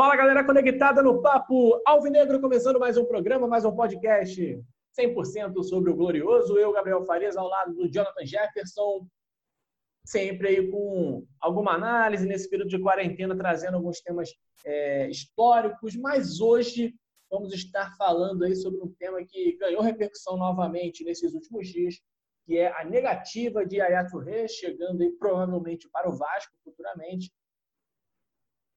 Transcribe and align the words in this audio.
Fala 0.00 0.14
galera 0.14 0.44
conectada 0.44 1.02
no 1.02 1.20
Papo 1.20 1.82
Alvinegro, 1.84 2.40
começando 2.40 2.78
mais 2.78 2.96
um 2.96 3.04
programa, 3.04 3.48
mais 3.48 3.64
um 3.64 3.74
podcast 3.74 4.64
100% 4.96 5.60
sobre 5.64 5.90
o 5.90 5.96
glorioso. 5.96 6.56
Eu, 6.56 6.72
Gabriel 6.72 7.02
Farias, 7.02 7.36
ao 7.36 7.48
lado 7.48 7.74
do 7.74 7.90
Jonathan 7.90 8.24
Jefferson, 8.24 9.08
sempre 10.06 10.46
aí 10.50 10.70
com 10.70 11.26
alguma 11.40 11.72
análise 11.72 12.28
nesse 12.28 12.48
período 12.48 12.68
de 12.68 12.80
quarentena, 12.80 13.36
trazendo 13.36 13.74
alguns 13.74 14.00
temas 14.00 14.30
é, 14.64 15.10
históricos, 15.10 15.96
mas 15.96 16.40
hoje 16.40 16.94
vamos 17.28 17.52
estar 17.52 17.92
falando 17.96 18.44
aí 18.44 18.54
sobre 18.54 18.80
um 18.80 18.94
tema 19.00 19.18
que 19.24 19.56
ganhou 19.56 19.82
repercussão 19.82 20.36
novamente 20.36 21.02
nesses 21.02 21.34
últimos 21.34 21.66
dias, 21.66 21.96
que 22.46 22.56
é 22.56 22.70
a 22.80 22.84
negativa 22.84 23.66
de 23.66 23.78
Yaya 23.78 24.06
Touré, 24.06 24.46
chegando 24.46 25.02
aí 25.02 25.10
provavelmente 25.18 25.90
para 25.90 26.08
o 26.08 26.16
Vasco 26.16 26.52
futuramente, 26.62 27.32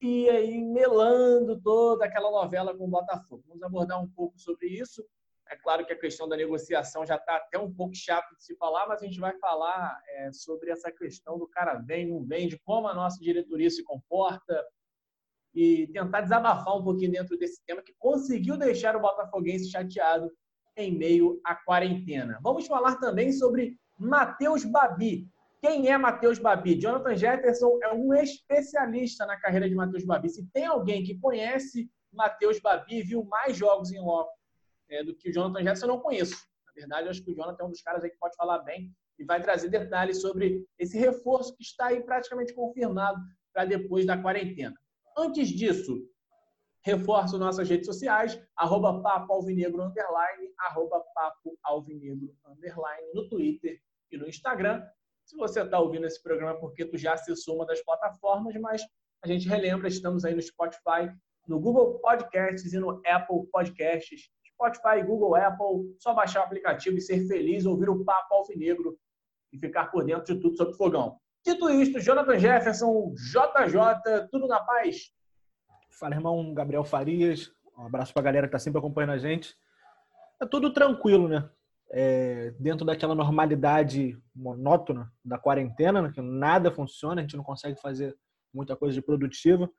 e 0.02 0.28
aí 0.28 0.60
melando 0.60 1.60
toda 1.60 2.04
aquela 2.04 2.28
novela 2.28 2.76
com 2.76 2.84
o 2.84 2.90
Botafogo. 2.90 3.44
Vamos 3.46 3.62
abordar 3.62 4.02
um 4.02 4.08
pouco 4.08 4.36
sobre 4.36 4.66
isso. 4.66 5.06
É 5.48 5.56
claro 5.56 5.86
que 5.86 5.92
a 5.92 5.98
questão 5.98 6.28
da 6.28 6.36
negociação 6.36 7.06
já 7.06 7.14
está 7.14 7.36
até 7.36 7.56
um 7.56 7.72
pouco 7.72 7.94
chato 7.94 8.34
de 8.34 8.42
se 8.42 8.56
falar, 8.56 8.88
mas 8.88 9.00
a 9.00 9.06
gente 9.06 9.20
vai 9.20 9.38
falar 9.38 9.96
é, 10.08 10.32
sobre 10.32 10.70
essa 10.70 10.90
questão 10.90 11.38
do 11.38 11.46
cara 11.46 11.74
vem, 11.74 12.08
não 12.08 12.24
vem, 12.24 12.48
de 12.48 12.58
como 12.60 12.88
a 12.88 12.94
nossa 12.94 13.20
diretoria 13.20 13.70
se 13.70 13.84
comporta 13.84 14.64
e 15.54 15.86
tentar 15.88 16.22
desabafar 16.22 16.76
um 16.76 16.82
pouquinho 16.82 17.12
dentro 17.12 17.38
desse 17.38 17.62
tema 17.64 17.82
que 17.82 17.94
conseguiu 17.98 18.56
deixar 18.56 18.96
o 18.96 19.00
Botafoguense 19.00 19.70
chateado 19.70 20.32
em 20.76 20.96
meio 20.96 21.40
à 21.44 21.54
quarentena. 21.54 22.40
Vamos 22.42 22.66
falar 22.66 22.96
também 22.96 23.30
sobre 23.30 23.76
Matheus 23.98 24.64
Babi, 24.64 25.28
quem 25.62 25.88
é 25.88 25.96
Matheus 25.96 26.40
Babi? 26.40 26.78
Jonathan 26.78 27.14
Jefferson 27.14 27.78
é 27.84 27.94
um 27.94 28.12
especialista 28.14 29.24
na 29.24 29.38
carreira 29.38 29.68
de 29.68 29.76
Matheus 29.76 30.04
Babi. 30.04 30.28
Se 30.28 30.44
tem 30.50 30.66
alguém 30.66 31.04
que 31.04 31.16
conhece 31.20 31.88
Matheus 32.12 32.58
Babi, 32.60 33.00
viu 33.02 33.24
mais 33.24 33.56
jogos 33.56 33.92
em 33.92 34.00
loco 34.00 34.36
é, 34.90 35.04
do 35.04 35.14
que 35.14 35.30
o 35.30 35.32
Jonathan 35.32 35.60
Jefferson, 35.60 35.86
eu 35.86 35.90
não 35.90 36.00
conheço. 36.00 36.34
Na 36.66 36.72
verdade, 36.72 37.08
acho 37.08 37.24
que 37.24 37.30
o 37.30 37.34
Jonathan 37.34 37.62
é 37.62 37.66
um 37.66 37.70
dos 37.70 37.80
caras 37.80 38.02
aí 38.02 38.10
que 38.10 38.18
pode 38.18 38.34
falar 38.34 38.58
bem 38.58 38.92
e 39.16 39.24
vai 39.24 39.40
trazer 39.40 39.68
detalhes 39.68 40.20
sobre 40.20 40.66
esse 40.76 40.98
reforço 40.98 41.54
que 41.56 41.62
está 41.62 41.86
aí 41.86 42.02
praticamente 42.02 42.52
confirmado 42.52 43.20
para 43.52 43.64
depois 43.64 44.04
da 44.04 44.20
quarentena. 44.20 44.74
Antes 45.16 45.48
disso, 45.48 45.96
reforço 46.84 47.38
nossas 47.38 47.68
redes 47.68 47.86
sociais, 47.86 48.36
arroba 48.56 49.00
papo 49.00 49.32
alvinegro, 49.32 49.80
underline, 49.80 50.52
arroba 50.58 51.00
papo 51.14 51.56
alvinegro, 51.62 52.34
underline, 52.46 53.12
no 53.14 53.28
Twitter 53.28 53.80
e 54.10 54.16
no 54.16 54.26
Instagram. 54.26 54.82
Se 55.32 55.38
você 55.38 55.62
está 55.62 55.80
ouvindo 55.80 56.06
esse 56.06 56.22
programa 56.22 56.50
é 56.50 56.60
porque 56.60 56.84
tu 56.84 56.98
já 56.98 57.14
acessou 57.14 57.56
uma 57.56 57.64
das 57.64 57.82
plataformas, 57.82 58.54
mas 58.60 58.82
a 59.24 59.26
gente 59.26 59.48
relembra, 59.48 59.88
estamos 59.88 60.26
aí 60.26 60.34
no 60.34 60.42
Spotify, 60.42 61.10
no 61.48 61.58
Google 61.58 61.98
Podcasts 62.00 62.70
e 62.70 62.78
no 62.78 63.00
Apple 63.06 63.46
Podcasts. 63.50 64.28
Spotify, 64.46 65.02
Google, 65.02 65.34
Apple, 65.34 65.96
só 65.98 66.12
baixar 66.12 66.40
o 66.40 66.44
aplicativo 66.44 66.98
e 66.98 67.00
ser 67.00 67.26
feliz, 67.26 67.64
ouvir 67.64 67.88
o 67.88 68.04
papo 68.04 68.34
alvinegro 68.34 68.98
e 69.50 69.58
ficar 69.58 69.86
por 69.86 70.04
dentro 70.04 70.34
de 70.34 70.38
tudo 70.38 70.54
sobre 70.54 70.74
fogão. 70.74 71.16
Dito 71.42 71.70
isto, 71.70 71.98
Jonathan 71.98 72.38
Jefferson, 72.38 73.14
JJ, 73.14 74.28
tudo 74.30 74.46
na 74.46 74.60
paz? 74.62 75.14
Fala, 75.98 76.14
irmão 76.14 76.52
Gabriel 76.52 76.84
Farias. 76.84 77.50
Um 77.78 77.86
abraço 77.86 78.12
para 78.12 78.20
a 78.20 78.24
galera 78.24 78.46
que 78.46 78.54
está 78.54 78.58
sempre 78.58 78.80
acompanhando 78.80 79.14
a 79.14 79.18
gente. 79.18 79.56
É 80.42 80.44
tudo 80.44 80.74
tranquilo, 80.74 81.26
né? 81.26 81.48
É, 81.92 82.50
dentro 82.58 82.86
daquela 82.86 83.14
normalidade 83.14 84.18
monótona 84.34 85.12
da 85.22 85.38
quarentena, 85.38 86.00
né, 86.00 86.10
que 86.12 86.22
nada 86.22 86.72
funciona, 86.72 87.20
a 87.20 87.22
gente 87.22 87.36
não 87.36 87.44
consegue 87.44 87.78
fazer 87.80 88.16
muita 88.52 88.74
coisa 88.74 88.94
de 88.94 89.02
produtiva, 89.02 89.70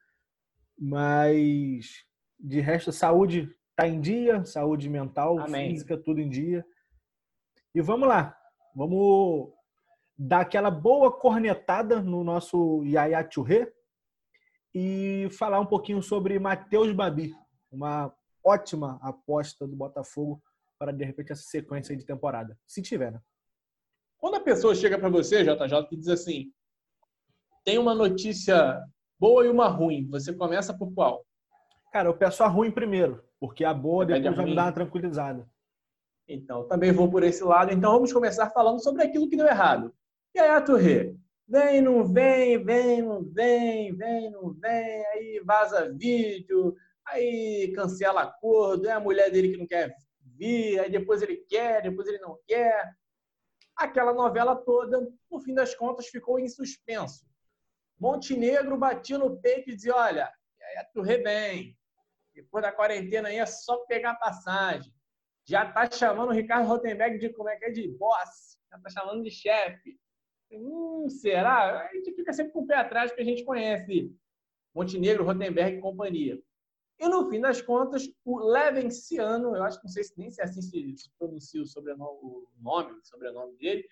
mas 0.78 2.06
de 2.40 2.60
resto, 2.60 2.92
saúde 2.92 3.50
está 3.72 3.88
em 3.88 4.00
dia, 4.00 4.46
saúde 4.46 4.88
mental, 4.90 5.40
Amém. 5.40 5.72
física, 5.72 5.98
tudo 5.98 6.22
em 6.22 6.30
dia. 6.30 6.64
E 7.74 7.82
vamos 7.82 8.08
lá, 8.08 8.38
vamos 8.76 9.52
dar 10.16 10.42
aquela 10.42 10.70
boa 10.70 11.12
cornetada 11.12 12.00
no 12.00 12.24
nosso 12.24 12.84
Yaya 12.84 13.28
Churré 13.28 13.74
e 14.74 15.28
falar 15.32 15.60
um 15.60 15.66
pouquinho 15.66 16.02
sobre 16.04 16.38
Matheus 16.38 16.92
Babi, 16.92 17.34
uma 17.72 18.14
ótima 18.46 19.00
aposta 19.02 19.68
do 19.68 19.76
Botafogo 19.76 20.42
para, 20.78 20.92
de 20.92 21.04
repente, 21.04 21.32
essa 21.32 21.44
sequência 21.44 21.96
de 21.96 22.06
temporada. 22.06 22.58
Se 22.68 22.82
tiver, 22.82 23.12
né? 23.12 23.22
Quando 24.18 24.36
a 24.36 24.40
pessoa 24.40 24.74
chega 24.74 24.98
para 24.98 25.10
você, 25.10 25.44
JJ, 25.44 25.88
e 25.92 25.98
diz 25.98 26.08
assim: 26.08 26.52
tem 27.66 27.78
uma 27.78 27.94
notícia 27.94 28.82
boa 29.20 29.46
e 29.46 29.50
uma 29.50 29.68
ruim, 29.68 30.08
você 30.10 30.34
começa 30.34 30.78
por 30.78 30.94
qual? 30.94 31.26
Cara, 31.92 32.10
eu 32.10 32.18
peço 32.18 32.44
a 32.44 32.48
ruim 32.48 32.72
primeiro, 32.72 33.24
porque 33.40 33.64
a 33.64 33.74
boa 33.74 34.06
você 34.06 34.20
depois 34.20 34.36
vai 34.36 34.46
me 34.46 34.56
dar 34.56 34.64
uma 34.64 34.72
tranquilizada. 34.72 35.48
Então, 36.28 36.68
também 36.68 36.92
vou 36.92 37.10
por 37.10 37.24
esse 37.24 37.44
lado. 37.44 37.74
Então, 37.74 37.92
vamos 37.92 38.14
começar 38.14 38.50
falando 38.50 38.82
sobre 38.82 39.04
aquilo 39.04 39.30
que 39.30 39.38
deu 39.38 39.46
errado. 39.46 39.94
E 40.34 40.40
aí, 40.40 40.50
Aturre? 40.50 41.18
Vem, 41.48 41.82
não 41.82 42.06
vem, 42.06 42.64
vem, 42.64 43.02
não 43.02 43.24
vem, 43.24 43.94
vem, 43.96 44.32
não 44.32 44.54
vem, 44.54 45.06
aí 45.08 45.44
vaza 45.46 45.94
vídeo, 45.94 46.74
aí 47.06 47.74
cancela 47.76 48.22
acordo, 48.22 48.88
é 48.88 48.92
a 48.92 49.00
mulher 49.00 49.30
dele 49.30 49.52
que 49.52 49.58
não 49.58 49.68
quer 49.68 49.94
aí 50.42 50.92
depois 50.92 51.22
ele 51.22 51.38
quer, 51.38 51.82
depois 51.82 52.08
ele 52.08 52.20
não 52.20 52.38
quer. 52.48 52.96
Aquela 53.76 54.14
novela 54.14 54.56
toda, 54.56 55.00
no 55.32 55.40
fim 55.42 55.54
das 55.54 55.74
contas, 55.76 56.08
ficou 56.08 56.40
em 56.40 56.48
suspenso. 56.48 57.26
Montenegro 58.00 58.78
batia 58.78 59.18
no 59.18 59.40
peito 59.40 59.70
e 59.70 59.76
dizia: 59.76 59.96
Olha, 59.96 60.32
é 60.60 60.84
tu 60.94 61.02
bem. 61.02 61.78
Depois 62.34 62.64
da 62.64 62.72
quarentena 62.72 63.30
aí 63.30 63.38
é 63.38 63.46
só 63.46 63.78
pegar 63.86 64.16
passagem. 64.16 64.92
Já 65.46 65.72
tá 65.72 65.90
chamando 65.90 66.30
o 66.30 66.34
Ricardo 66.34 66.68
Rotenberg 66.68 67.20
de 67.20 67.30
como 67.30 67.50
é 67.50 67.56
que 67.58 67.66
é 67.66 67.70
de 67.70 67.88
boss. 67.98 68.58
Já 68.72 68.80
tá 68.80 68.90
chamando 68.90 69.24
de 69.24 69.30
chefe. 69.30 70.00
Hum, 70.52 71.08
será? 71.10 71.82
A 71.82 71.94
gente 71.94 72.14
fica 72.14 72.32
sempre 72.34 72.54
com 72.54 72.62
o 72.62 72.68
pé 72.68 72.76
atrás, 72.76 73.12
porque 73.12 73.24
a 73.24 73.26
gente 73.26 73.44
conhece 73.44 74.16
Montenegro, 74.74 75.24
Rotenberg 75.24 75.78
e 75.78 75.82
companhia. 75.82 76.42
E 77.00 77.08
no 77.08 77.30
fim 77.30 77.42
das 77.42 77.62
contas, 77.62 78.08
o 78.24 78.40
Levenciano, 78.40 79.56
eu 79.56 79.64
acho 79.64 79.80
que 79.80 79.86
não 79.86 79.92
sei 79.92 80.04
se 80.04 80.14
nem 80.18 80.30
se 80.30 80.42
é 80.42 80.46
assim 80.46 80.62
se, 80.62 80.96
pronuncia 81.18 81.62
o, 81.62 81.66
sobrenome, 81.66 82.20
o 82.22 82.48
nome, 82.62 82.92
o 82.94 83.04
sobrenome 83.04 83.58
dele, 83.58 83.84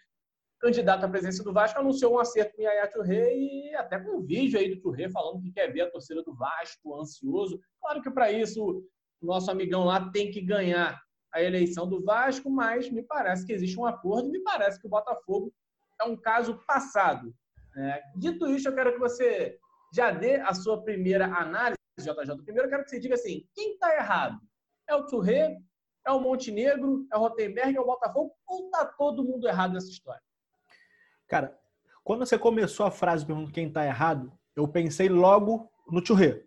candidato 0.59 1.03
à 1.03 1.09
presença 1.09 1.43
do 1.43 1.51
Vasco, 1.51 1.79
anunciou 1.79 2.13
um 2.13 2.19
acerto 2.19 2.55
com 2.55 2.61
o 2.61 2.65
Yaya 2.65 2.87
Touré 2.87 3.35
e 3.35 3.75
até 3.75 3.99
com 3.99 4.17
um 4.17 4.21
vídeo 4.21 4.59
aí 4.59 4.73
do 4.73 4.81
Touré 4.81 5.09
falando 5.09 5.41
que 5.41 5.51
quer 5.51 5.73
ver 5.73 5.81
a 5.81 5.91
torcida 5.91 6.21
do 6.23 6.35
Vasco, 6.35 6.99
ansioso. 6.99 7.59
Claro 7.81 8.01
que 8.01 8.11
para 8.11 8.31
isso 8.31 8.63
o 9.21 9.25
nosso 9.25 9.49
amigão 9.49 9.83
lá 9.83 10.11
tem 10.11 10.29
que 10.29 10.39
ganhar 10.39 11.01
a 11.33 11.41
eleição 11.41 11.87
do 11.87 12.03
Vasco, 12.03 12.49
mas 12.49 12.89
me 12.91 13.01
parece 13.01 13.45
que 13.45 13.53
existe 13.53 13.79
um 13.79 13.85
acordo, 13.85 14.29
me 14.29 14.41
parece 14.43 14.79
que 14.79 14.85
o 14.85 14.89
Botafogo 14.89 15.51
é 15.99 16.03
um 16.05 16.15
caso 16.15 16.59
passado. 16.67 17.33
É, 17.75 18.01
dito 18.15 18.47
isso, 18.47 18.67
eu 18.67 18.75
quero 18.75 18.93
que 18.93 18.99
você 18.99 19.57
já 19.93 20.11
dê 20.11 20.35
a 20.35 20.53
sua 20.53 20.83
primeira 20.83 21.25
análise 21.25 21.80
JJ. 21.97 22.43
Primeiro, 22.43 22.67
eu 22.67 22.69
quero 22.69 22.83
que 22.83 22.89
você 22.89 22.99
diga 22.99 23.15
assim: 23.15 23.47
quem 23.53 23.73
está 23.73 23.95
errado? 23.95 24.39
É 24.87 24.95
o 24.95 25.05
Touré? 25.05 25.57
É 26.05 26.11
o 26.11 26.19
Montenegro? 26.19 27.05
É 27.11 27.17
o 27.17 27.19
Rotenberg? 27.19 27.75
É 27.75 27.81
o 27.81 27.85
Botafogo? 27.85 28.33
Ou 28.47 28.65
está 28.65 28.85
todo 28.85 29.23
mundo 29.23 29.47
errado 29.47 29.73
nessa 29.73 29.89
história? 29.89 30.21
Cara, 31.27 31.57
quando 32.03 32.25
você 32.25 32.37
começou 32.37 32.85
a 32.85 32.91
frase 32.91 33.25
perguntando 33.25 33.53
quem 33.53 33.67
está 33.67 33.85
errado, 33.85 34.31
eu 34.55 34.67
pensei 34.67 35.09
logo 35.09 35.71
no 35.87 36.03
Touré. 36.03 36.43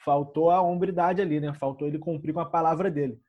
Faltou 0.00 0.50
a 0.50 0.62
hombridade 0.62 1.20
ali, 1.20 1.40
né? 1.40 1.52
Faltou 1.52 1.86
ele 1.86 1.98
cumprir 1.98 2.32
com 2.32 2.40
a 2.40 2.48
palavra 2.48 2.90
dele. 2.90 3.20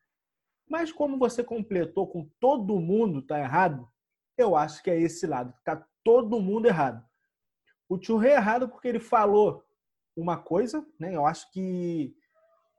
Mas 0.69 0.91
como 0.91 1.17
você 1.17 1.43
completou 1.43 2.07
com 2.07 2.29
todo 2.39 2.79
mundo 2.79 3.19
está 3.19 3.39
errado, 3.39 3.89
eu 4.37 4.55
acho 4.55 4.83
que 4.83 4.91
é 4.91 4.97
esse 4.97 5.25
lado. 5.25 5.53
Está 5.57 5.83
todo 6.03 6.39
mundo 6.39 6.67
errado. 6.67 7.03
O 7.89 7.97
Touré 7.97 8.29
é 8.29 8.35
errado 8.35 8.69
porque 8.69 8.87
ele 8.87 8.99
falou 8.99 9.65
uma 10.19 10.37
coisa, 10.37 10.85
né? 10.99 11.15
Eu 11.15 11.25
acho 11.25 11.51
que 11.51 12.15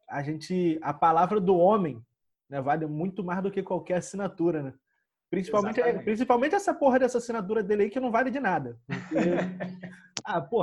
a 0.08 0.22
gente, 0.22 0.78
a 0.82 0.92
palavra 0.92 1.40
do 1.40 1.56
homem, 1.56 2.04
né, 2.48 2.60
vale 2.60 2.86
muito 2.86 3.22
mais 3.22 3.42
do 3.42 3.50
que 3.50 3.62
qualquer 3.62 3.98
assinatura, 3.98 4.62
né? 4.62 4.74
Principalmente, 5.30 5.80
principalmente 6.04 6.54
essa 6.56 6.74
porra 6.74 6.98
dessa 6.98 7.18
assinatura 7.18 7.62
dele 7.62 7.84
aí 7.84 7.90
que 7.90 8.00
não 8.00 8.10
vale 8.10 8.30
de 8.30 8.40
nada. 8.40 8.76
Porque, 8.86 9.14
ah, 10.24 10.40
pô, 10.40 10.62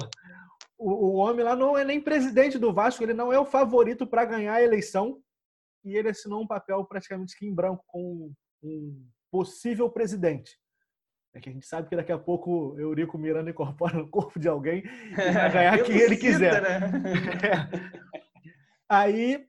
o, 0.77 0.91
o 0.91 1.13
homem 1.15 1.43
lá 1.43 1.55
não 1.55 1.77
é 1.77 1.85
nem 1.85 2.01
presidente 2.01 2.59
do 2.59 2.73
Vasco, 2.73 3.01
ele 3.01 3.13
não 3.13 3.31
é 3.31 3.39
o 3.39 3.45
favorito 3.45 4.05
para 4.05 4.25
ganhar 4.25 4.55
a 4.55 4.61
eleição 4.61 5.21
e 5.85 5.95
ele 5.95 6.09
assinou 6.09 6.41
um 6.41 6.47
papel 6.47 6.83
praticamente 6.83 7.33
em 7.45 7.53
branco 7.53 7.83
com 7.87 8.33
um 8.61 9.05
possível 9.31 9.89
presidente. 9.89 10.59
É 11.33 11.39
que 11.39 11.49
a 11.49 11.51
gente 11.51 11.67
sabe 11.67 11.87
que 11.87 11.95
daqui 11.95 12.11
a 12.11 12.17
pouco 12.17 12.73
o 12.73 12.79
Eurico 12.79 13.17
Miranda 13.17 13.49
incorpora 13.49 13.97
no 13.97 14.09
corpo 14.09 14.39
de 14.39 14.47
alguém 14.47 14.83
e 15.11 15.31
vai 15.31 15.51
ganhar 15.51 15.83
quem 15.83 15.97
ele 15.97 16.17
quiser. 16.17 16.61
Né? 16.61 16.79
É. 17.43 18.07
Aí, 18.89 19.47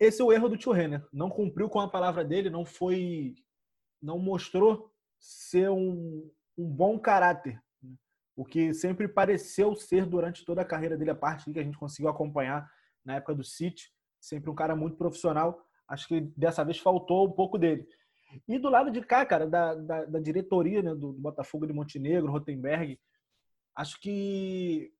esse 0.00 0.22
é 0.22 0.24
o 0.24 0.32
erro 0.32 0.48
do 0.48 0.56
Tio 0.56 0.72
Renner. 0.72 1.06
Não 1.12 1.28
cumpriu 1.28 1.68
com 1.68 1.80
a 1.80 1.88
palavra 1.88 2.24
dele, 2.24 2.50
não 2.50 2.64
foi. 2.64 3.34
não 4.02 4.18
mostrou 4.18 4.90
ser 5.18 5.70
um, 5.70 6.30
um 6.56 6.66
bom 6.66 6.98
caráter. 6.98 7.60
O 8.36 8.44
que 8.44 8.72
sempre 8.72 9.08
pareceu 9.08 9.74
ser 9.74 10.06
durante 10.06 10.44
toda 10.44 10.62
a 10.62 10.64
carreira 10.64 10.96
dele, 10.96 11.10
a 11.10 11.14
parte 11.14 11.52
que 11.52 11.58
a 11.58 11.62
gente 11.62 11.76
conseguiu 11.76 12.08
acompanhar 12.08 12.70
na 13.04 13.16
época 13.16 13.34
do 13.34 13.42
City, 13.42 13.92
sempre 14.20 14.48
um 14.48 14.54
cara 14.54 14.76
muito 14.76 14.96
profissional. 14.96 15.60
Acho 15.88 16.06
que 16.06 16.20
dessa 16.36 16.64
vez 16.64 16.78
faltou 16.78 17.26
um 17.26 17.32
pouco 17.32 17.58
dele. 17.58 17.86
E 18.46 18.58
do 18.58 18.68
lado 18.68 18.90
de 18.90 19.00
cá, 19.00 19.24
cara, 19.24 19.46
da, 19.46 19.74
da, 19.74 20.04
da 20.04 20.20
diretoria 20.20 20.82
né, 20.82 20.94
do, 20.94 21.12
do 21.12 21.20
Botafogo 21.20 21.66
de 21.66 21.72
Montenegro, 21.72 22.30
Rotenberg, 22.30 22.98
acho 23.74 24.00
que 24.00 24.92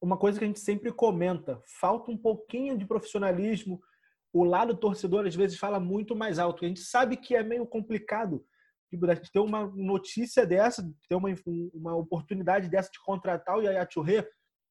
uma 0.00 0.16
coisa 0.16 0.38
que 0.38 0.44
a 0.44 0.48
gente 0.48 0.60
sempre 0.60 0.92
comenta, 0.92 1.62
falta 1.80 2.10
um 2.10 2.16
pouquinho 2.16 2.76
de 2.76 2.86
profissionalismo. 2.86 3.80
O 4.32 4.42
lado 4.42 4.76
torcedor 4.76 5.26
às 5.26 5.34
vezes 5.34 5.58
fala 5.58 5.78
muito 5.78 6.16
mais 6.16 6.38
alto. 6.38 6.64
A 6.64 6.68
gente 6.68 6.80
sabe 6.80 7.16
que 7.16 7.36
é 7.36 7.42
meio 7.42 7.66
complicado 7.66 8.44
tipo, 8.90 9.06
ter 9.32 9.38
uma 9.38 9.66
notícia 9.74 10.44
dessa, 10.44 10.82
ter 11.08 11.14
uma, 11.14 11.28
uma 11.72 11.96
oportunidade 11.96 12.68
dessa 12.68 12.90
de 12.90 13.00
contratar 13.00 13.56
o 13.56 13.62
Yaya 13.62 13.86
Touré 13.86 14.28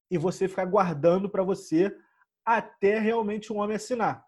e 0.09 0.17
você 0.17 0.47
ficar 0.47 0.65
guardando 0.65 1.29
para 1.29 1.43
você 1.43 1.95
até 2.45 2.99
realmente 2.99 3.53
um 3.53 3.57
homem 3.57 3.77
assinar. 3.77 4.23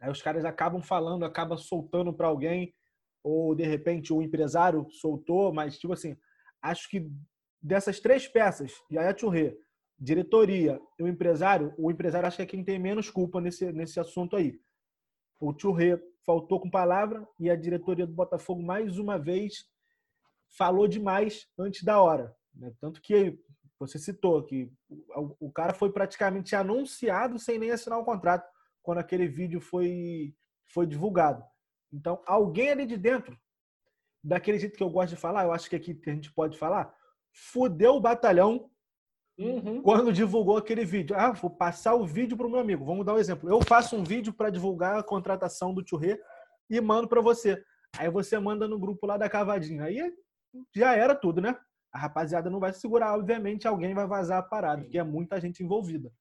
Aí 0.00 0.10
os 0.10 0.22
caras 0.22 0.44
acabam 0.44 0.82
falando, 0.82 1.24
acabam 1.24 1.58
soltando 1.58 2.12
para 2.12 2.26
alguém, 2.28 2.74
ou 3.24 3.54
de 3.54 3.64
repente 3.64 4.12
o 4.12 4.22
empresário 4.22 4.86
soltou, 4.90 5.52
mas 5.52 5.78
tipo 5.78 5.94
assim, 5.94 6.14
acho 6.60 6.88
que 6.90 7.10
dessas 7.60 7.98
três 7.98 8.28
peças, 8.28 8.72
Yaya 8.92 9.14
Touré, 9.14 9.56
diretoria 9.98 10.78
e 10.98 11.02
o 11.02 11.08
empresário, 11.08 11.72
o 11.78 11.90
empresário 11.90 12.28
acho 12.28 12.36
que 12.36 12.42
é 12.42 12.46
quem 12.46 12.62
tem 12.62 12.78
menos 12.78 13.10
culpa 13.10 13.40
nesse, 13.40 13.72
nesse 13.72 13.98
assunto 13.98 14.36
aí. 14.36 14.60
O 15.40 15.54
Touré 15.54 15.98
faltou 16.26 16.60
com 16.60 16.70
palavra 16.70 17.26
e 17.40 17.50
a 17.50 17.56
diretoria 17.56 18.06
do 18.06 18.12
Botafogo, 18.12 18.62
mais 18.62 18.98
uma 18.98 19.18
vez, 19.18 19.64
falou 20.56 20.86
demais 20.86 21.48
antes 21.58 21.82
da 21.82 22.00
hora. 22.00 22.34
Né? 22.54 22.72
Tanto 22.78 23.00
que 23.00 23.38
você 23.78 23.98
citou 23.98 24.42
que 24.44 24.70
o 25.40 25.50
cara 25.50 25.72
foi 25.74 25.90
praticamente 25.90 26.54
anunciado 26.54 27.38
sem 27.38 27.58
nem 27.58 27.70
assinar 27.70 27.98
o 27.98 28.04
contrato 28.04 28.48
quando 28.82 28.98
aquele 28.98 29.26
vídeo 29.26 29.60
foi, 29.60 30.34
foi 30.66 30.86
divulgado. 30.86 31.42
Então, 31.94 32.20
alguém 32.26 32.70
ali 32.70 32.86
de 32.86 32.96
dentro, 32.96 33.38
daquele 34.22 34.58
jeito 34.58 34.76
que 34.76 34.82
eu 34.82 34.90
gosto 34.90 35.10
de 35.10 35.16
falar, 35.16 35.44
eu 35.44 35.52
acho 35.52 35.70
que 35.70 35.76
aqui 35.76 35.98
a 36.06 36.10
gente 36.10 36.32
pode 36.32 36.58
falar, 36.58 36.94
fudeu 37.32 37.94
o 37.94 38.00
batalhão 38.00 38.70
Uhum. 39.38 39.82
Quando 39.82 40.12
divulgou 40.12 40.56
aquele 40.56 40.84
vídeo, 40.84 41.16
ah, 41.18 41.32
vou 41.32 41.50
passar 41.50 41.94
o 41.94 42.06
vídeo 42.06 42.36
para 42.36 42.46
o 42.46 42.50
meu 42.50 42.60
amigo. 42.60 42.84
Vamos 42.84 43.04
dar 43.04 43.14
um 43.14 43.18
exemplo. 43.18 43.50
Eu 43.50 43.60
faço 43.62 43.96
um 43.96 44.04
vídeo 44.04 44.32
para 44.32 44.50
divulgar 44.50 44.98
a 44.98 45.02
contratação 45.02 45.74
do 45.74 45.86
Churré 45.86 46.20
e 46.70 46.80
mando 46.80 47.08
para 47.08 47.20
você. 47.20 47.62
Aí 47.98 48.08
você 48.08 48.38
manda 48.38 48.68
no 48.68 48.78
grupo 48.78 49.06
lá 49.06 49.16
da 49.16 49.28
Cavadinha. 49.28 49.84
Aí 49.84 50.12
já 50.74 50.94
era 50.94 51.14
tudo, 51.14 51.40
né? 51.40 51.58
A 51.92 51.98
rapaziada 51.98 52.48
não 52.48 52.60
vai 52.60 52.72
se 52.72 52.80
segurar, 52.80 53.14
obviamente 53.14 53.66
alguém 53.66 53.94
vai 53.94 54.06
vazar 54.06 54.38
a 54.38 54.42
parada, 54.42 54.82
porque 54.82 54.98
é 54.98 55.04
muita 55.04 55.40
gente 55.40 55.62
envolvida. 55.62 56.12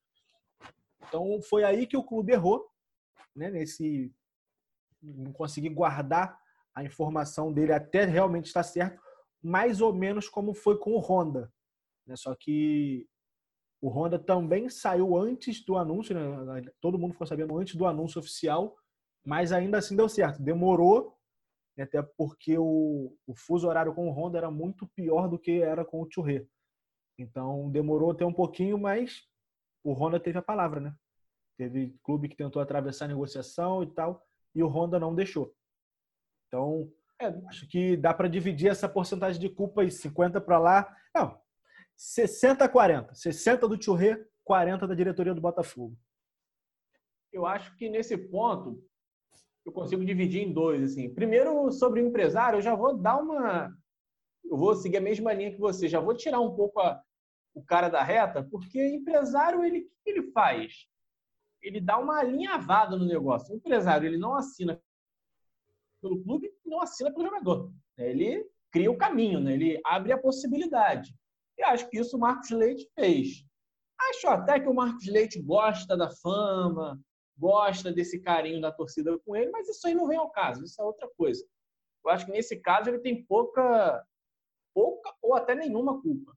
Então 1.07 1.39
foi 1.49 1.63
aí 1.63 1.85
que 1.85 1.97
o 1.97 2.03
clube 2.03 2.33
errou, 2.33 2.67
né? 3.35 3.49
Nesse 3.51 4.11
conseguir 5.33 5.69
guardar 5.69 6.37
a 6.73 6.83
informação 6.83 7.51
dele 7.51 7.73
até 7.73 8.05
realmente 8.05 8.47
estar 8.47 8.63
certo, 8.63 9.01
mais 9.41 9.81
ou 9.81 9.93
menos 9.93 10.27
como 10.27 10.53
foi 10.53 10.77
com 10.77 10.93
o 10.93 10.99
Honda. 10.99 11.51
Né? 12.07 12.15
Só 12.15 12.33
que 12.35 13.07
o 13.81 13.89
Honda 13.89 14.17
também 14.17 14.69
saiu 14.69 15.17
antes 15.17 15.63
do 15.63 15.77
anúncio, 15.77 16.15
né? 16.15 16.71
todo 16.79 16.97
mundo 16.97 17.11
ficou 17.11 17.27
sabendo 17.27 17.57
antes 17.57 17.75
do 17.75 17.85
anúncio 17.85 18.19
oficial, 18.19 18.75
mas 19.25 19.51
ainda 19.51 19.77
assim 19.77 19.95
deu 19.95 20.07
certo. 20.07 20.41
Demorou, 20.41 21.17
até 21.77 22.01
porque 22.01 22.57
o, 22.57 23.15
o 23.27 23.35
fuso 23.35 23.67
horário 23.67 23.93
com 23.93 24.07
o 24.07 24.11
Honda 24.11 24.37
era 24.37 24.49
muito 24.49 24.87
pior 24.87 25.27
do 25.27 25.37
que 25.37 25.61
era 25.61 25.83
com 25.83 26.01
o 26.01 26.07
Churré. 26.09 26.45
Então 27.17 27.69
demorou 27.69 28.11
até 28.11 28.25
um 28.25 28.33
pouquinho, 28.33 28.77
mas 28.77 29.27
o 29.83 29.93
Honda 29.93 30.19
teve 30.19 30.37
a 30.37 30.41
palavra, 30.41 30.79
né? 30.79 30.95
Teve 31.57 31.95
clube 32.03 32.29
que 32.29 32.35
tentou 32.35 32.61
atravessar 32.61 33.05
a 33.05 33.09
negociação 33.09 33.83
e 33.83 33.87
tal, 33.87 34.25
e 34.55 34.61
o 34.61 34.67
Honda 34.67 34.99
não 34.99 35.15
deixou. 35.15 35.53
Então, 36.47 36.91
é, 37.19 37.27
acho 37.47 37.67
que 37.67 37.97
dá 37.97 38.13
para 38.13 38.27
dividir 38.27 38.69
essa 38.69 38.87
porcentagem 38.87 39.39
de 39.39 39.49
culpa 39.49 39.81
aí, 39.81 39.91
50 39.91 40.39
para 40.41 40.59
lá. 40.59 40.95
Não, 41.15 41.39
60 41.95 42.65
a 42.65 42.69
40. 42.69 43.15
60 43.15 43.67
do 43.67 43.81
Churré, 43.81 44.23
40 44.43 44.87
da 44.87 44.95
diretoria 44.95 45.33
do 45.33 45.41
Botafogo. 45.41 45.97
Eu 47.31 47.45
acho 47.45 47.75
que 47.77 47.89
nesse 47.89 48.17
ponto 48.17 48.83
eu 49.65 49.71
consigo 49.71 50.05
dividir 50.05 50.41
em 50.41 50.53
dois. 50.53 50.83
Assim. 50.83 51.13
Primeiro, 51.13 51.71
sobre 51.71 52.01
o 52.01 52.07
empresário, 52.07 52.57
eu 52.57 52.61
já 52.61 52.75
vou 52.75 52.97
dar 52.97 53.17
uma. 53.17 53.75
Eu 54.43 54.57
vou 54.57 54.75
seguir 54.75 54.97
a 54.97 55.01
mesma 55.01 55.33
linha 55.33 55.51
que 55.51 55.59
você, 55.59 55.87
já 55.87 55.99
vou 55.99 56.15
tirar 56.15 56.39
um 56.41 56.53
pouco 56.53 56.79
a... 56.79 57.01
o 57.55 57.63
cara 57.63 57.89
da 57.89 58.03
reta, 58.03 58.43
porque 58.51 58.79
empresário, 58.89 59.63
ele 59.63 59.79
o 59.79 60.03
que 60.03 60.09
ele 60.09 60.31
faz? 60.31 60.85
Ele 61.63 61.79
dá 61.79 61.97
uma 61.97 62.19
alinhavada 62.19 62.95
no 62.95 63.05
negócio. 63.05 63.53
O 63.53 63.57
empresário, 63.57 64.05
ele 64.05 64.17
não 64.17 64.35
assina 64.35 64.79
pelo 66.01 66.21
clube 66.21 66.53
e 66.63 66.69
não 66.69 66.81
assina 66.81 67.11
pelo 67.11 67.25
jogador. 67.25 67.71
Ele 67.97 68.45
cria 68.69 68.91
o 68.91 68.97
caminho, 68.97 69.39
né? 69.39 69.53
ele 69.53 69.81
abre 69.85 70.11
a 70.11 70.17
possibilidade. 70.17 71.15
E 71.57 71.63
acho 71.63 71.89
que 71.89 71.99
isso 71.99 72.17
o 72.17 72.19
Marcos 72.19 72.49
Leite 72.49 72.89
fez. 72.93 73.45
Acho 74.09 74.27
até 74.27 74.59
que 74.59 74.67
o 74.67 74.73
Marcos 74.73 75.07
Leite 75.07 75.41
gosta 75.41 75.95
da 75.95 76.09
fama, 76.09 76.99
gosta 77.37 77.91
desse 77.91 78.19
carinho 78.19 78.59
da 78.59 78.71
torcida 78.71 79.17
com 79.19 79.35
ele, 79.35 79.51
mas 79.51 79.69
isso 79.69 79.87
aí 79.87 79.93
não 79.93 80.07
vem 80.07 80.17
ao 80.17 80.31
caso, 80.31 80.63
isso 80.63 80.81
é 80.81 80.85
outra 80.85 81.07
coisa. 81.15 81.45
Eu 82.03 82.11
acho 82.11 82.25
que 82.25 82.31
nesse 82.31 82.59
caso 82.59 82.89
ele 82.89 82.99
tem 82.99 83.23
pouca, 83.25 84.03
pouca 84.73 85.13
ou 85.21 85.35
até 85.35 85.55
nenhuma 85.55 86.01
culpa. 86.01 86.35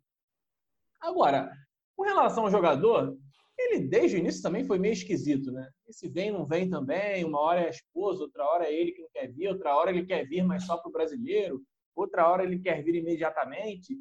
Agora, 1.01 1.51
com 1.97 2.05
relação 2.05 2.45
ao 2.45 2.51
jogador, 2.51 3.19
ele 3.59 3.81
desde 3.81 4.17
o 4.17 4.19
início 4.19 4.43
também 4.43 4.65
foi 4.65 4.79
meio 4.79 4.93
esquisito, 4.93 5.51
né? 5.51 5.69
Esse 5.89 6.09
vem, 6.09 6.31
não 6.31 6.47
vem 6.47 6.69
também, 6.69 7.25
uma 7.25 7.41
hora 7.41 7.63
é 7.63 7.67
a 7.67 7.71
esposa, 7.71 8.25
outra 8.25 8.45
hora 8.45 8.67
é 8.67 8.75
ele 8.75 8.93
que 8.93 9.01
não 9.01 9.09
quer 9.13 9.33
vir, 9.33 9.49
outra 9.49 9.75
hora 9.75 9.91
ele 9.91 10.05
quer 10.05 10.27
vir, 10.27 10.43
mas 10.43 10.65
só 10.65 10.77
para 10.77 10.89
o 10.89 10.93
brasileiro, 10.93 11.63
outra 11.95 12.29
hora 12.29 12.45
ele 12.45 12.59
quer 12.59 12.83
vir 12.83 12.97
imediatamente. 12.97 13.97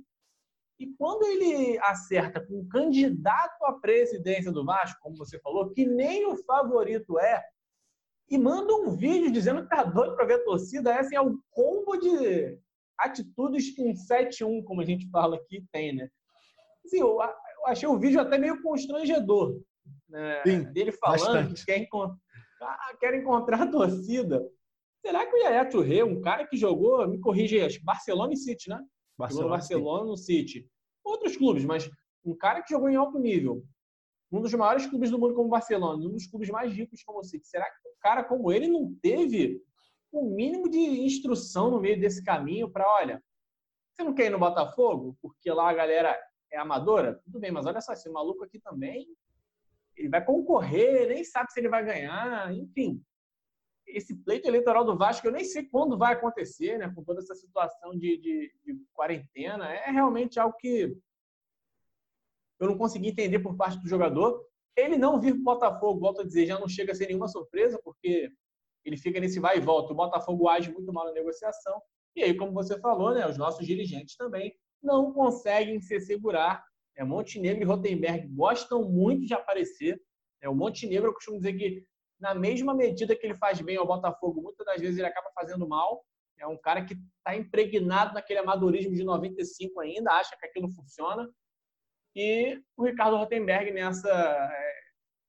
E 0.77 0.87
quando 0.97 1.25
ele 1.25 1.77
acerta 1.79 2.45
com 2.45 2.59
um 2.59 2.67
candidato 2.67 3.63
à 3.63 3.73
presidência 3.73 4.51
do 4.51 4.65
Vasco, 4.65 4.99
como 5.01 5.15
você 5.15 5.39
falou, 5.39 5.69
que 5.71 5.85
nem 5.85 6.25
o 6.25 6.35
favorito 6.43 7.17
é, 7.17 7.41
e 8.29 8.37
manda 8.37 8.73
um 8.75 8.95
vídeo 8.95 9.31
dizendo 9.31 9.63
que 9.63 9.69
tá 9.69 9.83
doido 9.83 10.15
para 10.15 10.25
ver 10.25 10.33
a 10.35 10.43
torcida, 10.43 10.93
essa 10.93 11.15
é 11.15 11.21
o 11.21 11.39
combo 11.51 11.95
de 11.95 12.59
atitudes 12.97 13.77
um 13.77 13.93
7-1, 13.93 14.63
como 14.63 14.81
a 14.81 14.85
gente 14.85 15.09
fala 15.09 15.37
aqui, 15.37 15.63
tem, 15.71 15.93
né? 15.93 16.09
Assim, 16.83 17.01
achei 17.65 17.87
o 17.87 17.97
vídeo 17.97 18.19
até 18.19 18.37
meio 18.37 18.61
constrangedor, 18.61 19.61
né? 20.09 20.41
Sim, 20.45 20.63
dele 20.71 20.91
falando 20.91 21.19
bastante. 21.19 21.65
que 21.65 21.65
quer, 21.65 21.77
encont 21.79 22.15
ah, 22.61 22.97
quer 22.99 23.13
encontrar 23.15 23.61
a 23.61 23.67
torcida. 23.67 24.45
Será 25.05 25.25
que 25.25 25.35
o 25.35 25.39
Yaya 25.39 25.69
Touré, 25.69 26.03
um 26.03 26.21
cara 26.21 26.47
que 26.47 26.57
jogou, 26.57 27.07
me 27.07 27.19
corrige, 27.19 27.61
acho 27.61 27.79
que 27.79 27.85
Barcelona 27.85 28.33
e 28.33 28.37
City, 28.37 28.69
né? 28.69 28.81
Barcelona, 29.17 29.49
Barcelona, 29.49 30.05
no 30.05 30.17
City. 30.17 30.67
Outros 31.03 31.37
clubes, 31.37 31.63
mas 31.63 31.89
um 32.23 32.35
cara 32.35 32.61
que 32.63 32.73
jogou 32.73 32.89
em 32.89 32.95
alto 32.95 33.19
nível, 33.19 33.63
um 34.31 34.41
dos 34.41 34.53
maiores 34.53 34.87
clubes 34.87 35.11
do 35.11 35.19
mundo 35.19 35.35
como 35.35 35.49
Barcelona, 35.49 36.03
um 36.03 36.11
dos 36.11 36.27
clubes 36.27 36.49
mais 36.49 36.73
ricos 36.73 37.03
como 37.03 37.19
o 37.19 37.23
City. 37.23 37.47
Será 37.47 37.65
que 37.65 37.87
um 37.87 37.93
cara 37.99 38.23
como 38.23 38.51
ele 38.51 38.67
não 38.67 38.93
teve 39.01 39.61
o 40.11 40.25
um 40.25 40.35
mínimo 40.35 40.69
de 40.69 40.79
instrução 40.79 41.69
no 41.69 41.79
meio 41.79 41.99
desse 41.99 42.23
caminho 42.23 42.69
para, 42.69 42.87
olha, 42.95 43.23
você 43.93 44.03
não 44.03 44.13
quer 44.13 44.25
ir 44.25 44.29
no 44.29 44.39
Botafogo 44.39 45.15
porque 45.21 45.51
lá 45.51 45.69
a 45.69 45.73
galera 45.73 46.19
é 46.51 46.57
amadora? 46.57 47.15
Tudo 47.23 47.39
bem, 47.39 47.51
mas 47.51 47.65
olha 47.65 47.81
só, 47.81 47.93
esse 47.93 48.09
maluco 48.09 48.43
aqui 48.43 48.59
também, 48.59 49.07
ele 49.95 50.09
vai 50.09 50.23
concorrer, 50.23 51.07
nem 51.07 51.23
sabe 51.23 51.51
se 51.51 51.59
ele 51.59 51.69
vai 51.69 51.83
ganhar, 51.83 52.53
enfim 52.53 53.03
esse 53.87 54.15
pleito 54.15 54.47
eleitoral 54.47 54.83
do 54.83 54.97
Vasco, 54.97 55.27
eu 55.27 55.31
nem 55.31 55.43
sei 55.43 55.63
quando 55.63 55.97
vai 55.97 56.13
acontecer, 56.13 56.77
né? 56.77 56.91
Com 56.93 57.03
toda 57.03 57.19
essa 57.19 57.35
situação 57.35 57.91
de, 57.91 58.17
de, 58.17 58.53
de 58.65 58.81
quarentena, 58.93 59.71
é 59.71 59.91
realmente 59.91 60.39
algo 60.39 60.55
que 60.57 60.97
eu 62.59 62.67
não 62.67 62.77
consegui 62.77 63.09
entender 63.09 63.39
por 63.39 63.55
parte 63.55 63.79
do 63.79 63.87
jogador. 63.87 64.43
Ele 64.75 64.97
não 64.97 65.19
vir 65.19 65.33
para 65.33 65.41
o 65.41 65.43
Botafogo, 65.43 65.99
volto 65.99 66.21
a 66.21 66.25
dizer, 66.25 66.47
já 66.47 66.59
não 66.59 66.67
chega 66.67 66.91
a 66.91 66.95
ser 66.95 67.07
nenhuma 67.07 67.27
surpresa, 67.27 67.79
porque 67.83 68.31
ele 68.83 68.97
fica 68.97 69.19
nesse 69.19 69.39
vai 69.39 69.57
e 69.57 69.61
volta. 69.61 69.93
O 69.93 69.95
Botafogo 69.95 70.49
age 70.49 70.71
muito 70.71 70.91
mal 70.91 71.05
na 71.05 71.13
negociação. 71.13 71.81
E 72.15 72.23
aí, 72.23 72.35
como 72.35 72.53
você 72.53 72.79
falou, 72.79 73.13
né, 73.13 73.27
os 73.27 73.37
nossos 73.37 73.65
dirigentes 73.65 74.15
também 74.15 74.55
não 74.85 75.11
conseguem 75.11 75.81
se 75.81 75.99
segurar. 75.99 76.63
É, 76.95 77.03
Montenegro 77.03 77.61
e 77.61 77.65
Rotenberg 77.65 78.27
gostam 78.29 78.83
muito 78.83 79.25
de 79.25 79.33
aparecer. 79.33 80.01
É, 80.41 80.47
o 80.47 80.55
Montenegro, 80.55 81.09
eu 81.09 81.13
costumo 81.13 81.37
dizer 81.37 81.53
que 81.53 81.85
na 82.19 82.33
mesma 82.33 82.73
medida 82.73 83.15
que 83.15 83.25
ele 83.25 83.35
faz 83.35 83.59
bem 83.59 83.75
ao 83.75 83.85
Botafogo, 83.85 84.41
muitas 84.41 84.65
das 84.65 84.79
vezes 84.79 84.97
ele 84.97 85.07
acaba 85.07 85.29
fazendo 85.33 85.67
mal. 85.67 86.05
É 86.37 86.47
um 86.47 86.57
cara 86.57 86.85
que 86.85 86.93
está 86.93 87.35
impregnado 87.35 88.13
naquele 88.13 88.39
amadorismo 88.39 88.93
de 88.93 89.03
95 89.03 89.79
ainda, 89.79 90.11
acha 90.11 90.35
que 90.37 90.45
aquilo 90.45 90.69
funciona. 90.69 91.29
E 92.15 92.61
o 92.77 92.85
Ricardo 92.85 93.17
Rotenberg, 93.17 93.71
nessa, 93.71 94.09
é, 94.09 94.73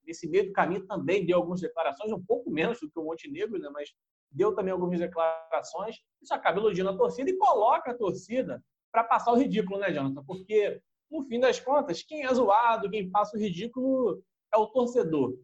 nesse 0.05 0.29
meio 0.29 0.47
do 0.47 0.53
caminho, 0.53 0.87
também 0.87 1.27
deu 1.27 1.39
algumas 1.39 1.61
declarações, 1.61 2.13
um 2.13 2.25
pouco 2.25 2.51
menos 2.51 2.79
do 2.81 2.91
que 2.91 2.99
o 2.99 3.05
Montenegro, 3.05 3.59
né? 3.59 3.69
mas 3.73 3.91
deu 4.31 4.55
também 4.55 4.73
algumas 4.73 4.99
declarações. 4.99 5.97
Isso 6.23 6.35
acaba 6.35 6.59
iludindo 6.59 6.91
a 6.91 6.97
torcida 6.97 7.31
e 7.31 7.37
coloca 7.37 7.91
a 7.91 7.97
torcida 7.97 8.63
para 8.93 9.05
passar 9.05 9.33
o 9.33 9.37
ridículo, 9.37 9.79
né, 9.79 9.93
Jonathan? 9.93 10.25
Porque, 10.25 10.81
no 11.11 11.23
fim 11.25 11.41
das 11.41 11.61
contas, 11.61 12.03
quem 12.03 12.25
é 12.25 12.33
zoado, 12.33 12.91
quem 12.91 13.11
passa 13.11 13.37
o 13.37 13.41
ridículo 13.41 14.23
é 14.53 14.57
o 14.57 14.67
torcedor. 14.67 15.37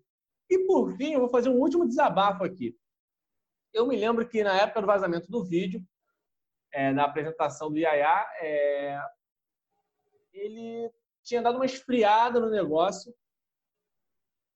E 0.49 0.59
por 0.67 0.97
fim, 0.97 1.13
eu 1.13 1.21
vou 1.21 1.29
fazer 1.29 1.49
um 1.49 1.59
último 1.59 1.87
desabafo 1.87 2.45
aqui. 2.45 2.77
Eu 3.73 3.87
me 3.87 3.97
lembro 3.97 4.29
que 4.29 4.45
na 4.45 4.55
época 4.61 4.83
do 4.83 4.87
vazamento 4.87 5.31
do 5.31 5.45
vídeo, 5.45 5.83
é, 6.73 6.93
na 6.93 7.05
apresentação 7.05 7.71
do 7.71 7.79
Yaya, 7.79 8.27
é, 8.41 9.01
ele 10.33 10.91
tinha 11.23 11.43
dado 11.43 11.57
uma 11.57 11.65
esfriada 11.65 12.41
no 12.41 12.51
negócio. 12.51 13.15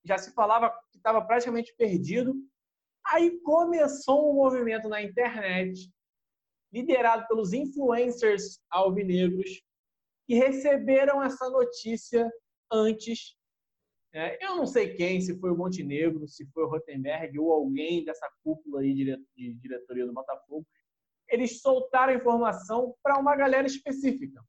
Já 0.04 0.18
se 0.18 0.32
falava 0.32 0.70
que 0.90 0.98
estava 0.98 1.22
praticamente 1.24 1.74
perdido. 1.76 2.34
Aí 3.06 3.40
começou 3.40 4.30
um 4.30 4.34
movimento 4.34 4.88
na 4.88 5.02
internet, 5.02 5.90
liderado 6.76 7.26
pelos 7.26 7.52
influencers 7.54 8.61
alvinegros, 8.71 9.62
que 10.26 10.35
receberam 10.35 11.23
essa 11.23 11.49
notícia 11.49 12.30
antes. 12.71 13.35
É, 14.12 14.45
eu 14.45 14.56
não 14.56 14.66
sei 14.66 14.95
quem, 14.95 15.21
se 15.21 15.38
foi 15.38 15.50
o 15.50 15.56
Montenegro, 15.56 16.28
se 16.28 16.47
foi 16.52 16.64
o 16.64 16.68
Rotenberg 16.68 17.38
ou 17.38 17.52
alguém 17.52 18.04
dessa 18.04 18.28
cúpula 18.42 18.80
aí 18.80 18.95
de 18.95 19.54
diretoria 19.54 20.06
do 20.06 20.12
Botafogo. 20.12 20.66
Eles 21.28 21.61
soltaram 21.61 22.12
a 22.12 22.16
informação 22.16 22.95
para 23.02 23.18
uma 23.18 23.35
galera 23.35 23.66
específica. 23.66 24.42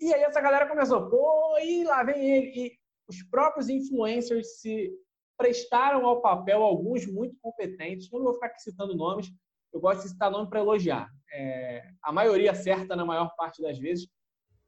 E 0.00 0.14
aí 0.14 0.22
essa 0.22 0.40
galera 0.40 0.68
começou, 0.68 1.10
pô, 1.10 1.58
e 1.58 1.84
lá 1.84 2.02
vem 2.04 2.30
ele. 2.30 2.66
E 2.66 2.78
os 3.08 3.22
próprios 3.24 3.68
influencers 3.68 4.60
se 4.60 4.92
prestaram 5.36 6.06
ao 6.06 6.20
papel, 6.20 6.62
alguns 6.62 7.06
muito 7.06 7.36
competentes. 7.40 8.10
Não 8.10 8.22
vou 8.22 8.34
ficar 8.34 8.46
aqui 8.46 8.62
citando 8.62 8.96
nomes, 8.96 9.30
eu 9.72 9.80
gosto 9.80 10.02
de 10.02 10.08
citar 10.10 10.30
nome 10.30 10.48
para 10.48 10.60
elogiar. 10.60 11.08
É, 11.32 11.82
a 12.02 12.12
maioria 12.12 12.52
acerta 12.52 12.96
na 12.96 13.04
maior 13.04 13.34
parte 13.36 13.60
das 13.60 13.78
vezes, 13.78 14.08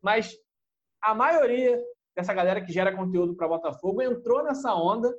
mas 0.03 0.37
a 1.03 1.15
maioria 1.15 1.83
dessa 2.15 2.35
galera 2.35 2.61
que 2.61 2.73
gera 2.73 2.95
conteúdo 2.95 3.35
para 3.35 3.49
Botafogo 3.49 4.03
entrou 4.03 4.43
nessa 4.43 4.75
onda, 4.75 5.13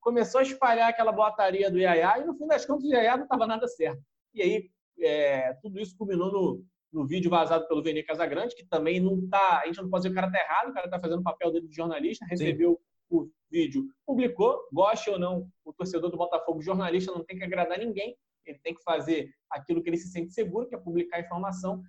começou 0.00 0.38
a 0.38 0.42
espalhar 0.42 0.88
aquela 0.88 1.12
boataria 1.12 1.70
do 1.70 1.78
Iaiá 1.78 2.20
e 2.20 2.24
no 2.24 2.34
fim 2.36 2.46
das 2.46 2.64
contas 2.64 2.84
o 2.84 2.92
Iaiá 2.92 3.16
não 3.16 3.24
estava 3.24 3.46
nada 3.46 3.66
certo. 3.66 4.00
E 4.32 4.42
aí 4.42 4.70
é, 5.00 5.52
tudo 5.54 5.78
isso 5.80 5.96
culminou 5.96 6.32
no, 6.32 6.64
no 6.92 7.06
vídeo 7.06 7.30
vazado 7.30 7.66
pelo 7.66 7.82
Vene 7.82 8.02
Casagrande, 8.02 8.54
que 8.54 8.64
também 8.66 9.00
não 9.00 9.28
tá. 9.28 9.60
A 9.62 9.66
gente 9.66 9.82
não 9.82 9.90
pode 9.90 10.02
dizer 10.02 10.14
que 10.14 10.18
o 10.18 10.22
cara 10.22 10.32
tá 10.32 10.38
errado, 10.38 10.70
o 10.70 10.74
cara 10.74 10.88
tá 10.88 11.00
fazendo 11.00 11.20
o 11.20 11.24
papel 11.24 11.52
dele 11.52 11.68
de 11.68 11.74
jornalista, 11.74 12.24
recebeu 12.26 12.72
Sim. 12.72 13.16
o 13.16 13.30
vídeo, 13.50 13.84
publicou, 14.06 14.58
goste 14.72 15.10
ou 15.10 15.18
não, 15.18 15.48
o 15.64 15.72
torcedor 15.72 16.10
do 16.10 16.16
Botafogo, 16.16 16.62
jornalista, 16.62 17.12
não 17.12 17.24
tem 17.24 17.36
que 17.36 17.44
agradar 17.44 17.78
ninguém, 17.78 18.16
ele 18.50 18.60
tem 18.62 18.74
que 18.74 18.82
fazer 18.82 19.30
aquilo 19.50 19.82
que 19.82 19.88
ele 19.88 19.96
se 19.96 20.08
sente 20.08 20.32
seguro, 20.32 20.68
que 20.68 20.74
é 20.74 20.78
publicar 20.78 21.20
informação. 21.20 21.82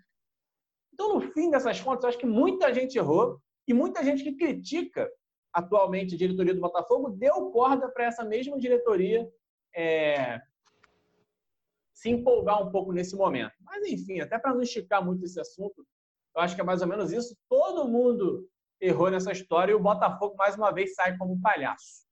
Então, 0.94 1.14
no 1.14 1.22
fim 1.34 1.50
dessas 1.50 1.80
contas, 1.80 2.04
eu 2.04 2.10
acho 2.10 2.18
que 2.18 2.26
muita 2.26 2.74
gente 2.74 2.98
errou 2.98 3.40
e 3.68 3.74
muita 3.74 4.04
gente 4.04 4.24
que 4.24 4.34
critica 4.34 5.10
atualmente 5.54 6.16
a 6.16 6.18
diretoria 6.18 6.54
do 6.54 6.62
Botafogo 6.62 7.10
deu 7.10 7.52
corda 7.52 7.90
para 7.90 8.06
essa 8.06 8.24
mesma 8.24 8.60
diretoria 8.60 9.28
é, 9.76 10.40
se 11.94 12.10
empolgar 12.10 12.62
um 12.62 12.72
pouco 12.72 12.92
nesse 12.92 13.16
momento. 13.16 13.54
Mas, 13.62 13.86
enfim, 13.88 14.20
até 14.20 14.38
para 14.38 14.54
não 14.54 14.62
esticar 14.62 15.04
muito 15.04 15.26
esse 15.26 15.40
assunto, 15.40 15.86
eu 16.36 16.42
acho 16.42 16.56
que 16.56 16.62
é 16.62 16.64
mais 16.64 16.82
ou 16.82 16.88
menos 16.88 17.12
isso. 17.12 17.36
Todo 17.50 17.88
mundo 17.88 18.48
errou 18.80 19.10
nessa 19.10 19.32
história 19.32 19.72
e 19.72 19.76
o 19.76 19.80
Botafogo, 19.80 20.36
mais 20.36 20.56
uma 20.56 20.72
vez, 20.72 20.94
sai 20.94 21.18
como 21.18 21.34
um 21.34 21.42
palhaço. 21.42 22.06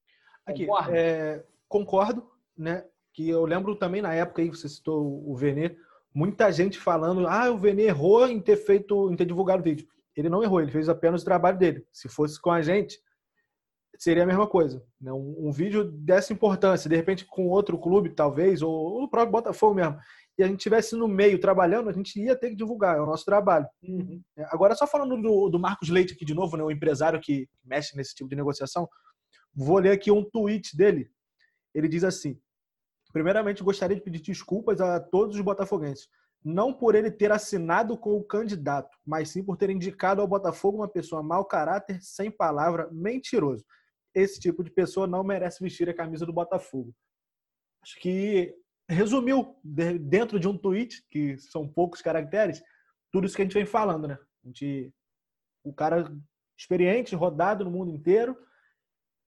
Aqui, 0.45 0.67
é, 0.91 1.45
concordo, 1.67 2.29
né? 2.57 2.87
Que 3.15 3.29
eu 3.29 3.45
lembro 3.45 3.75
também 3.75 4.01
na 4.01 4.13
época 4.13 4.41
aí, 4.41 4.49
você 4.49 4.67
citou 4.67 5.23
o 5.25 5.33
Vene, 5.35 5.77
muita 6.13 6.51
gente 6.51 6.77
falando, 6.77 7.25
ah, 7.27 7.49
o 7.49 7.57
Vene 7.57 7.83
errou 7.83 8.27
em 8.27 8.41
ter 8.41 8.57
feito, 8.57 9.09
em 9.09 9.15
ter 9.15 9.25
divulgado 9.25 9.61
o 9.61 9.63
vídeo. 9.63 9.87
Ele 10.15 10.27
não 10.27 10.43
errou, 10.43 10.61
ele 10.61 10.71
fez 10.71 10.89
apenas 10.89 11.21
o 11.21 11.25
trabalho 11.25 11.57
dele. 11.57 11.87
Se 11.93 12.09
fosse 12.09 12.39
com 12.39 12.51
a 12.51 12.61
gente, 12.61 12.99
seria 13.97 14.23
a 14.23 14.25
mesma 14.25 14.45
coisa. 14.45 14.85
Né? 14.99 15.13
Um, 15.13 15.47
um, 15.47 15.51
vídeo 15.51 15.85
dessa 15.85 16.33
importância, 16.33 16.89
de 16.89 16.95
repente 16.95 17.25
com 17.25 17.47
outro 17.47 17.77
clube, 17.77 18.09
talvez, 18.09 18.61
ou, 18.61 19.03
o 19.03 19.09
próprio 19.09 19.31
Botafogo 19.31 19.75
mesmo, 19.75 19.97
e 20.37 20.43
a 20.43 20.47
gente 20.47 20.57
estivesse 20.57 20.93
no 20.95 21.07
meio 21.07 21.39
trabalhando, 21.39 21.89
a 21.89 21.93
gente 21.93 22.21
ia 22.21 22.35
ter 22.35 22.49
que 22.49 22.55
divulgar, 22.55 22.97
é 22.97 23.01
o 23.01 23.05
nosso 23.05 23.23
trabalho. 23.23 23.65
Uhum. 23.81 24.21
É, 24.37 24.43
agora, 24.49 24.75
só 24.75 24.85
falando 24.85 25.21
do, 25.21 25.49
do, 25.49 25.57
Marcos 25.59 25.87
Leite 25.87 26.13
aqui 26.13 26.25
de 26.25 26.33
novo, 26.33 26.57
né, 26.57 26.63
o 26.63 26.71
empresário 26.71 27.21
que 27.21 27.47
mexe 27.63 27.95
nesse 27.95 28.13
tipo 28.13 28.29
de 28.29 28.35
negociação, 28.35 28.89
vou 29.53 29.79
ler 29.79 29.91
aqui 29.91 30.11
um 30.11 30.23
tweet 30.23 30.75
dele. 30.75 31.09
Ele 31.73 31.87
diz 31.87 32.03
assim: 32.03 32.37
Primeiramente, 33.15 33.63
gostaria 33.63 33.95
de 33.95 34.03
pedir 34.03 34.21
desculpas 34.21 34.81
a 34.81 34.99
todos 34.99 35.37
os 35.37 35.41
botafoguenses. 35.41 36.09
Não 36.43 36.73
por 36.73 36.95
ele 36.95 37.09
ter 37.09 37.31
assinado 37.31 37.97
com 37.97 38.17
o 38.17 38.23
candidato, 38.23 38.95
mas 39.07 39.29
sim 39.29 39.41
por 39.41 39.55
ter 39.55 39.69
indicado 39.69 40.21
ao 40.21 40.27
Botafogo 40.27 40.79
uma 40.79 40.87
pessoa 40.87 41.23
mau 41.23 41.45
caráter, 41.45 41.97
sem 42.01 42.29
palavra, 42.29 42.89
mentiroso 42.91 43.63
esse 44.15 44.39
tipo 44.39 44.63
de 44.63 44.71
pessoa 44.71 45.05
não 45.05 45.23
merece 45.23 45.61
vestir 45.61 45.89
a 45.89 45.93
camisa 45.93 46.25
do 46.25 46.31
Botafogo. 46.31 46.95
Acho 47.83 47.99
que 47.99 48.55
resumiu 48.89 49.59
dentro 49.63 50.39
de 50.39 50.47
um 50.47 50.57
tweet, 50.57 51.05
que 51.11 51.37
são 51.37 51.67
poucos 51.67 52.01
caracteres, 52.01 52.63
tudo 53.11 53.27
isso 53.27 53.35
que 53.35 53.41
a 53.41 53.45
gente 53.45 53.53
vem 53.53 53.65
falando, 53.65 54.07
né? 54.07 54.17
A 54.43 54.47
gente, 54.47 54.93
o 55.63 55.73
cara 55.73 56.09
experiente, 56.57 57.15
rodado 57.15 57.65
no 57.65 57.71
mundo 57.71 57.91
inteiro, 57.91 58.37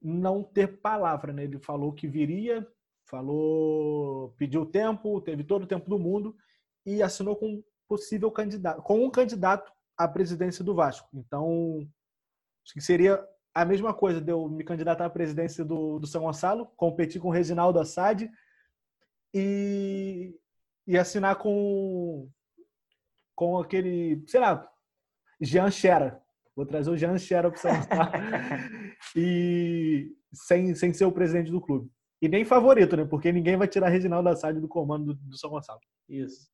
não 0.01 0.43
ter 0.43 0.81
palavra, 0.81 1.33
né? 1.33 1.45
Ele 1.45 1.59
falou 1.59 1.93
que 1.93 2.09
viria, 2.09 2.67
falou, 3.09 4.35
pediu 4.37 4.67
tempo, 4.67 5.21
teve 5.21 5.43
todo 5.43 5.63
o 5.63 5.67
tempo 5.67 5.89
do 5.89 5.99
mundo 5.99 6.37
e 6.85 7.03
assinou 7.03 7.37
com 7.37 7.47
um 7.47 7.65
possível 7.89 8.31
candidato, 8.31 8.83
com 8.83 9.05
um 9.05 9.11
candidato 9.11 9.73
à 9.97 10.07
presidência 10.07 10.63
do 10.63 10.75
Vasco. 10.75 11.09
Então, 11.15 11.89
acho 12.65 12.75
que 12.75 12.81
seria 12.81 13.27
a 13.55 13.65
mesma 13.65 13.95
coisa 13.95 14.21
de 14.21 14.31
eu 14.31 14.49
me 14.49 14.63
candidatar 14.63 15.07
à 15.07 15.11
presidência 15.11 15.65
do, 15.65 15.99
do 15.99 16.07
São 16.07 16.23
Gonçalo, 16.23 16.67
competir 16.77 17.21
com 17.21 17.29
o 17.29 17.33
Reginaldo 17.33 17.81
Assad 17.81 18.31
e, 19.35 20.39
e 20.87 20.97
assinar 20.97 21.37
com, 21.37 22.29
com 23.35 23.59
aquele, 23.59 24.23
sei 24.27 24.41
lá, 24.41 24.71
Jean 25.41 25.71
Xera. 25.71 26.23
Vou 26.55 26.67
trazer 26.67 26.91
o 26.91 26.97
Jean 26.97 27.17
Xera 27.17 27.51
para 27.51 27.59
o 27.59 27.61
São 27.61 27.75
Gonçalo. 27.75 28.13
e 29.17 30.15
sem, 30.33 30.75
sem 30.75 30.93
ser 30.93 31.07
o 31.07 31.13
presidente 31.13 31.51
do 31.51 31.61
clube. 31.61 31.91
E 32.21 32.29
nem 32.29 32.45
favorito, 32.45 32.97
né? 32.97 33.05
Porque 33.05 33.31
ninguém 33.31 33.57
vai 33.57 33.69
tirar 33.69 33.89
Reginaldo 33.89 34.29
Assad 34.29 34.59
do 34.59 34.69
comando 34.69 35.15
do, 35.15 35.15
do 35.15 35.39
São 35.39 35.51
Gonçalo. 35.51 35.81
Isso. 36.09 36.49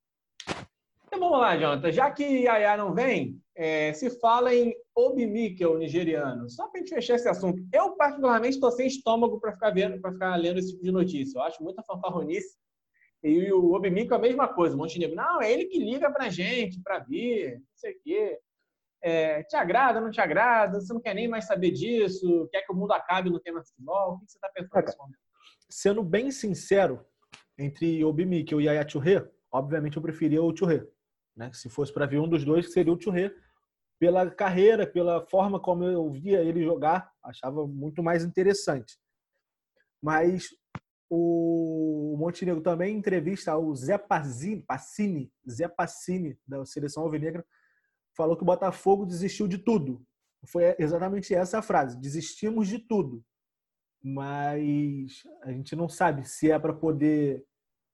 Então 1.07 1.19
vamos 1.19 1.39
lá, 1.39 1.57
Jonathan. 1.57 1.93
Já 1.93 2.11
que 2.11 2.25
Yaya 2.25 2.77
não 2.77 2.93
vem, 2.93 3.41
é, 3.55 3.93
se 3.93 4.11
fala 4.19 4.55
em 4.55 4.75
Obi 4.95 5.27
Mikel 5.27 5.79
nigeriano. 5.79 6.51
Só 6.51 6.69
para 6.69 6.81
a 6.81 6.83
gente 6.83 6.95
fechar 6.95 7.15
esse 7.15 7.29
assunto. 7.29 7.63
Eu, 7.73 7.97
particularmente, 7.97 8.57
estou 8.57 8.71
sem 8.73 8.87
estômago 8.87 9.41
para 9.41 9.53
ficar 9.53 9.71
vendo, 9.71 10.01
para 10.01 10.13
ficar 10.13 10.37
lendo 10.37 10.59
esse 10.59 10.73
tipo 10.73 10.83
de 10.83 10.93
notícia. 10.93 11.39
Eu 11.39 11.43
acho 11.43 11.63
muita 11.63 11.83
fanfarronice. 11.83 12.59
E 13.23 13.51
o 13.53 13.73
Obi 13.73 13.91
Mikel 13.91 14.17
é 14.17 14.19
a 14.19 14.23
mesma 14.23 14.49
coisa. 14.49 14.75
O 14.75 14.79
Montenegro, 14.79 15.17
não, 15.17 15.41
é 15.41 15.51
ele 15.51 15.67
que 15.67 15.79
liga 15.79 16.11
para 16.11 16.29
gente, 16.29 16.81
para 16.83 16.99
vir, 16.99 17.55
não 17.55 17.77
sei 17.77 17.93
o 17.93 18.01
quê. 18.03 18.39
É, 19.03 19.43
te 19.45 19.57
agrada, 19.57 20.01
não 20.01 20.11
te 20.11 20.21
agrada? 20.21 20.81
Você 20.81 20.93
não 20.93 21.01
quer 21.01 21.15
nem 21.15 21.29
mais 21.29 21.47
saber 21.47 21.71
disso? 21.71 22.49
Quer 22.51 22.63
que 22.63 22.73
o 22.73 22.77
mundo 22.77 22.93
acabe 22.93 23.31
no 23.31 23.41
tema 23.41 23.65
futebol? 23.65 24.15
O 24.15 24.19
que 24.19 24.31
você 24.31 24.37
está 24.37 24.49
pensando 24.49 24.83
nesse 24.83 24.99
momento? 24.99 25.19
Sendo 25.69 26.03
bem 26.03 26.31
sincero, 26.31 27.05
entre 27.59 28.05
Obi 28.05 28.25
Mikel 28.25 28.61
e 28.61 28.65
Yaya 28.65 28.89
Churré, 28.89 29.29
obviamente 29.51 29.97
eu 29.97 30.03
preferia 30.03 30.43
o 30.43 30.57
Churré. 30.57 30.87
Né? 31.37 31.51
Se 31.53 31.69
fosse 31.69 31.93
para 31.93 32.07
ver 32.07 32.19
um 32.19 32.29
dos 32.29 32.45
dois, 32.45 32.73
seria 32.73 32.93
o 32.93 33.01
Churré. 33.01 33.33
Pela 33.99 34.31
carreira, 34.31 34.87
pela 34.87 35.25
forma 35.27 35.61
como 35.61 35.85
eu 35.85 36.11
via 36.11 36.43
ele 36.43 36.65
jogar, 36.65 37.11
achava 37.23 37.67
muito 37.67 38.03
mais 38.03 38.25
interessante. 38.25 38.99
Mas 40.03 40.49
o 41.09 42.17
Montenegro 42.19 42.61
também, 42.61 42.97
entrevista 42.97 43.53
ao 43.53 43.75
Zé 43.75 43.97
Pazini, 43.97 44.63
Passini, 44.63 45.33
Zé 45.49 45.69
Passini, 45.69 46.39
da 46.47 46.65
Seleção 46.67 47.05
Alvinegra, 47.05 47.45
falou 48.17 48.37
que 48.37 48.43
o 48.43 48.47
Botafogo 48.47 49.07
desistiu 49.07 49.47
de 49.47 49.59
tudo. 49.59 50.05
Foi 50.47 50.75
exatamente 50.79 51.35
essa 51.35 51.59
a 51.59 51.63
frase: 51.63 51.99
desistimos 51.99 52.69
de 52.69 52.79
tudo. 52.79 53.25
Mas 54.05 55.23
a 55.43 55.51
gente 55.51 55.75
não 55.75 55.89
sabe 55.89 56.29
se 56.29 56.51
é 56.51 56.59
para 56.59 56.75
poder 56.75 57.43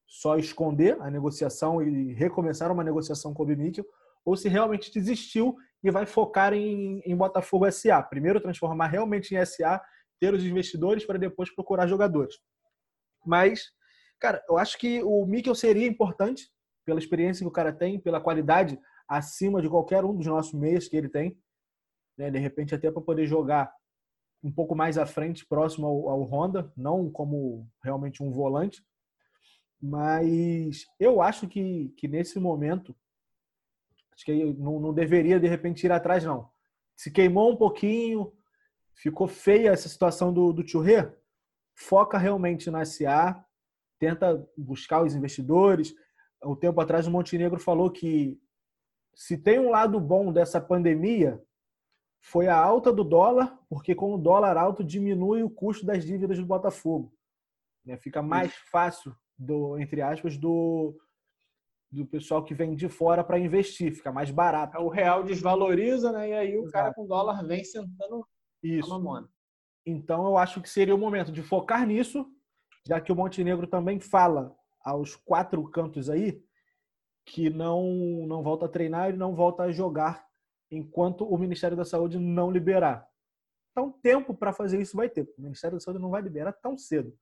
só 0.09 0.37
esconder 0.37 1.01
a 1.01 1.09
negociação 1.09 1.81
e 1.81 2.13
recomeçar 2.15 2.73
uma 2.73 2.83
negociação 2.83 3.33
com 3.33 3.45
o 3.45 3.47
Bimíquel, 3.47 3.85
ou 4.25 4.37
se 4.37 4.49
realmente 4.49 4.93
desistiu 4.93 5.57
e 5.85 5.91
vai 5.91 6.05
focar 6.07 6.53
em, 6.53 7.01
em 7.07 7.17
Botafogo 7.17 7.71
SA. 7.71 8.03
Primeiro 8.03 8.41
transformar 8.41 8.89
realmente 8.89 9.37
em 9.37 9.45
SA, 9.47 9.81
ter 10.19 10.35
os 10.35 10.45
investidores 10.45 11.07
para 11.07 11.17
depois 11.17 11.55
procurar 11.55 11.87
jogadores. 11.87 12.35
Mas, 13.25 13.71
cara, 14.19 14.43
eu 14.49 14.59
acho 14.59 14.79
que 14.79 15.03
o 15.05 15.25
Mikel 15.25 15.55
seria 15.55 15.87
importante 15.87 16.51
pela 16.85 16.99
experiência 16.99 17.45
que 17.45 17.49
o 17.49 17.53
cara 17.53 17.73
tem, 17.73 18.01
pela 18.01 18.21
qualidade 18.21 18.79
acima 19.09 19.63
de 19.63 19.69
qualquer 19.69 20.05
um 20.05 20.17
dos 20.17 20.27
nossos 20.27 20.53
meios 20.55 20.89
que 20.89 20.97
ele 20.97 21.09
tem. 21.09 21.39
Né? 22.19 22.33
De 22.33 22.39
repente, 22.39 22.75
até 22.75 22.91
para 22.91 23.01
poder 23.01 23.27
jogar 23.27 23.73
um 24.43 24.51
pouco 24.51 24.75
mais 24.75 24.97
à 24.97 25.07
frente, 25.07 25.47
próximo 25.47 25.87
ao, 25.87 26.09
ao 26.09 26.23
Honda, 26.23 26.73
não 26.77 27.11
como 27.11 27.69
realmente 27.83 28.23
um 28.23 28.31
volante. 28.31 28.85
Mas 29.81 30.87
eu 30.99 31.23
acho 31.23 31.49
que, 31.49 31.93
que 31.97 32.07
nesse 32.07 32.39
momento, 32.39 32.95
acho 34.15 34.25
que 34.25 34.45
não, 34.55 34.79
não 34.81 34.93
deveria 34.93 35.41
de 35.41 35.49
repente 35.49 35.85
ir 35.85 35.93
atrás, 35.93 36.25
não. 36.25 36.51
Se 36.97 37.11
queimou 37.11 37.53
um 37.53 37.57
pouquinho, 37.57 38.33
ficou 38.95 39.27
feia 39.27 39.71
essa 39.71 39.89
situação 39.89 40.33
do, 40.33 40.53
do 40.53 40.67
Churré, 40.67 41.15
foca 41.75 42.19
realmente 42.19 42.71
na 42.71 42.85
SA, 42.85 43.43
tenta 43.99 44.47
buscar 44.57 45.03
os 45.03 45.15
investidores. 45.15 45.95
Um 46.45 46.57
tempo 46.57 46.81
atrás 46.81 47.07
o 47.07 47.11
Montenegro 47.11 47.59
falou 47.59 47.91
que 47.91 48.39
se 49.15 49.37
tem 49.37 49.59
um 49.59 49.71
lado 49.71 49.99
bom 49.99 50.33
dessa 50.33 50.61
pandemia, 50.61 51.43
foi 52.21 52.49
a 52.49 52.57
alta 52.57 52.93
do 52.93 53.03
dólar, 53.03 53.59
porque 53.69 53.95
com 53.95 54.15
o 54.15 54.19
dólar 54.19 54.57
alto 54.57 54.85
diminui 54.85 55.43
o 55.43 55.51
custo 55.51 55.87
das 55.87 56.05
dívidas 56.05 56.39
do 56.39 56.47
Botafogo. 56.47 57.13
Né? 57.85 57.97
Fica 57.97 58.23
mais 58.23 58.55
fácil, 58.71 59.15
do, 59.39 59.79
entre 59.79 60.03
aspas, 60.03 60.37
do, 60.37 60.95
do 61.91 62.07
pessoal 62.07 62.45
que 62.45 62.55
vem 62.55 62.75
de 62.75 62.89
fora 62.89 63.25
para 63.25 63.39
investir, 63.39 63.95
fica 63.95 64.13
mais 64.13 64.31
barato. 64.31 64.79
O 64.79 64.89
real 64.89 65.25
desvaloriza, 65.25 66.13
né? 66.13 66.29
E 66.29 66.33
aí 66.35 66.57
o 66.59 66.63
Exato. 66.63 66.73
cara 66.73 66.95
com 66.95 67.07
dólar 67.07 67.43
vem 67.45 67.65
sentando 67.65 68.27
Isso. 68.63 68.93
a 68.93 68.99
mamona. 68.99 69.29
Então 69.85 70.27
eu 70.27 70.37
acho 70.37 70.61
que 70.61 70.69
seria 70.69 70.95
o 70.95 70.99
momento 70.99 71.33
de 71.33 71.43
focar 71.43 71.87
nisso, 71.87 72.27
já 72.87 73.01
que 73.01 73.11
o 73.11 73.17
Montenegro 73.17 73.67
também 73.67 73.99
fala 73.99 74.55
aos 74.85 75.17
quatro 75.17 75.63
cantos 75.71 76.11
aí 76.11 76.43
que 77.25 77.51
não 77.51 77.85
não 78.27 78.43
volta 78.43 78.67
a 78.67 78.69
treinar 78.69 79.11
e 79.11 79.17
não 79.17 79.35
volta 79.35 79.65
a 79.65 79.73
jogar 79.73 80.30
enquanto 80.71 81.25
o 81.25 81.37
Ministério 81.37 81.77
da 81.77 81.85
Saúde 81.85 82.19
não 82.19 82.51
liberar. 82.51 83.09
Então, 83.73 83.93
tempo 84.03 84.35
para 84.35 84.53
fazer 84.53 84.81
isso 84.81 84.97
vai 84.97 85.09
ter. 85.09 85.23
O 85.37 85.43
Ministério 85.43 85.77
da 85.77 85.81
Saúde 85.81 86.01
não 86.01 86.11
vai 86.11 86.23
liberar 86.23 86.53
tão 86.53 86.77
cedo. 86.77 87.17